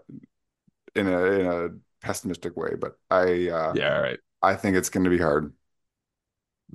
in 0.96 1.08
a 1.08 1.24
in 1.24 1.46
a 1.48 1.70
pessimistic 2.02 2.58
way 2.58 2.76
but 2.80 2.98
I 3.10 3.50
uh 3.50 3.74
Yeah, 3.76 3.96
all 3.96 4.02
right. 4.02 4.20
I 4.42 4.56
think 4.56 4.76
it's 4.76 4.90
going 4.90 5.04
to 5.04 5.10
be 5.10 5.20
hard 5.20 5.54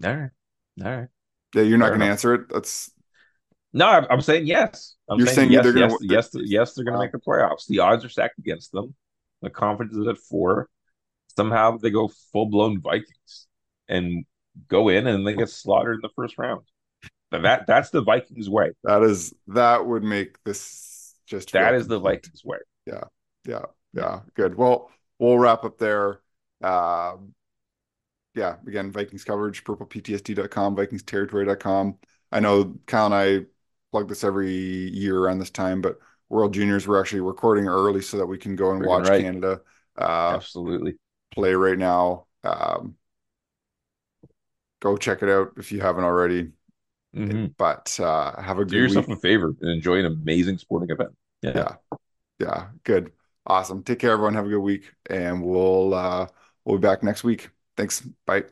All 0.05 0.15
right. 0.15 0.31
All 0.85 0.91
right. 0.97 1.09
yeah 1.55 1.63
you're 1.63 1.79
not 1.79 1.89
going 1.89 2.01
to 2.01 2.07
answer 2.07 2.35
it 2.35 2.49
that's 2.53 2.91
No, 3.73 3.87
I'm, 3.89 4.07
I'm 4.11 4.21
saying 4.21 4.47
yes. 4.47 4.95
I'm 5.09 5.19
You're 5.19 5.27
saying 5.29 5.53
yes, 5.53 5.65
they're 5.65 5.73
gonna- 5.73 5.93
yes, 6.01 6.31
yes, 6.35 6.43
yes, 6.45 6.75
they're 6.75 6.85
going 6.85 6.95
to 6.99 7.01
make 7.01 7.13
the 7.13 7.19
playoffs. 7.19 7.67
The 7.69 7.79
odds 7.81 8.05
are 8.05 8.09
stacked 8.09 8.39
against 8.39 8.73
them. 8.73 8.95
The 9.43 9.51
conference 9.51 9.95
is 9.95 10.07
at 10.07 10.19
four. 10.19 10.69
somehow 11.37 11.77
they 11.77 11.91
go 11.91 12.09
full 12.33 12.47
blown 12.47 12.81
Vikings 12.81 13.47
and 13.89 14.25
go 14.69 14.89
in 14.89 15.07
and 15.07 15.27
they 15.27 15.35
get 15.35 15.51
slaughtered 15.51 15.97
in 15.97 16.01
the 16.03 16.09
first 16.17 16.39
round. 16.39 16.63
That 17.31 17.67
that's 17.67 17.91
the 17.91 18.03
Vikings 18.03 18.49
way. 18.49 18.71
That 18.85 19.03
is 19.03 19.35
that 19.49 19.85
would 19.87 20.03
make 20.03 20.43
this 20.45 21.15
just 21.27 21.53
that 21.53 21.75
is 21.75 21.87
the 21.87 21.99
Vikings 21.99 22.43
way. 22.45 22.59
Yeah, 22.87 23.05
yeah, 23.47 23.63
yeah. 23.93 24.21
Good. 24.35 24.57
Well, 24.57 24.91
we'll 25.19 25.39
wrap 25.39 25.65
up 25.65 25.77
there. 25.79 26.21
Uh, 26.63 27.17
yeah, 28.37 28.57
again, 28.67 28.93
Vikings 28.93 29.25
coverage, 29.25 29.65
purpleptsd.com, 29.65 30.77
vikingsterritory.com. 30.77 31.99
I 32.31 32.41
know 32.41 32.75
Kyle 32.87 33.07
and 33.07 33.15
I 33.15 33.47
plug 33.91 34.09
this 34.09 34.25
every 34.25 34.53
year 34.53 35.19
around 35.19 35.39
this 35.39 35.51
time, 35.51 35.81
but 35.81 35.99
World 36.29 36.53
Juniors, 36.53 36.87
we're 36.87 37.01
actually 37.01 37.23
recording 37.23 37.67
early 37.67 38.03
so 38.03 38.19
that 38.19 38.27
we 38.27 38.37
can 38.37 38.55
go 38.55 38.73
and 38.73 38.85
watch 38.85 39.09
right. 39.09 39.23
Canada 39.23 39.63
uh, 39.97 40.33
absolutely 40.35 40.97
play 41.33 41.55
right 41.55 41.79
now. 41.79 42.27
Um, 42.45 42.97
go 44.81 44.97
check 44.99 45.23
it 45.23 45.31
out 45.31 45.53
if 45.57 45.73
you 45.73 45.81
haven't 45.81 46.05
already. 46.05 46.51
Mm-hmm. 47.17 47.47
But 47.57 47.99
uh, 47.99 48.41
have 48.43 48.59
a 48.59 48.65
good 48.65 48.73
do 48.73 48.79
yourself 48.79 49.09
week. 49.09 49.17
a 49.17 49.21
favor 49.21 49.55
and 49.63 49.71
enjoy 49.71 49.99
an 50.01 50.07
amazing 50.07 50.59
sporting 50.59 50.91
event. 50.91 51.17
Yeah. 51.41 51.53
yeah, 51.55 51.99
yeah, 52.39 52.67
good, 52.85 53.13
awesome. 53.47 53.83
Take 53.83 54.01
care, 54.01 54.11
everyone. 54.11 54.35
Have 54.35 54.45
a 54.45 54.51
good 54.51 54.59
week, 54.59 54.93
and 55.09 55.43
we'll 55.43 55.95
uh, 55.95 56.27
we'll 56.65 56.77
be 56.77 56.83
back 56.83 57.03
next 57.03 57.25
week. 57.25 57.49
Thanks. 57.77 58.01
Bye. 58.27 58.45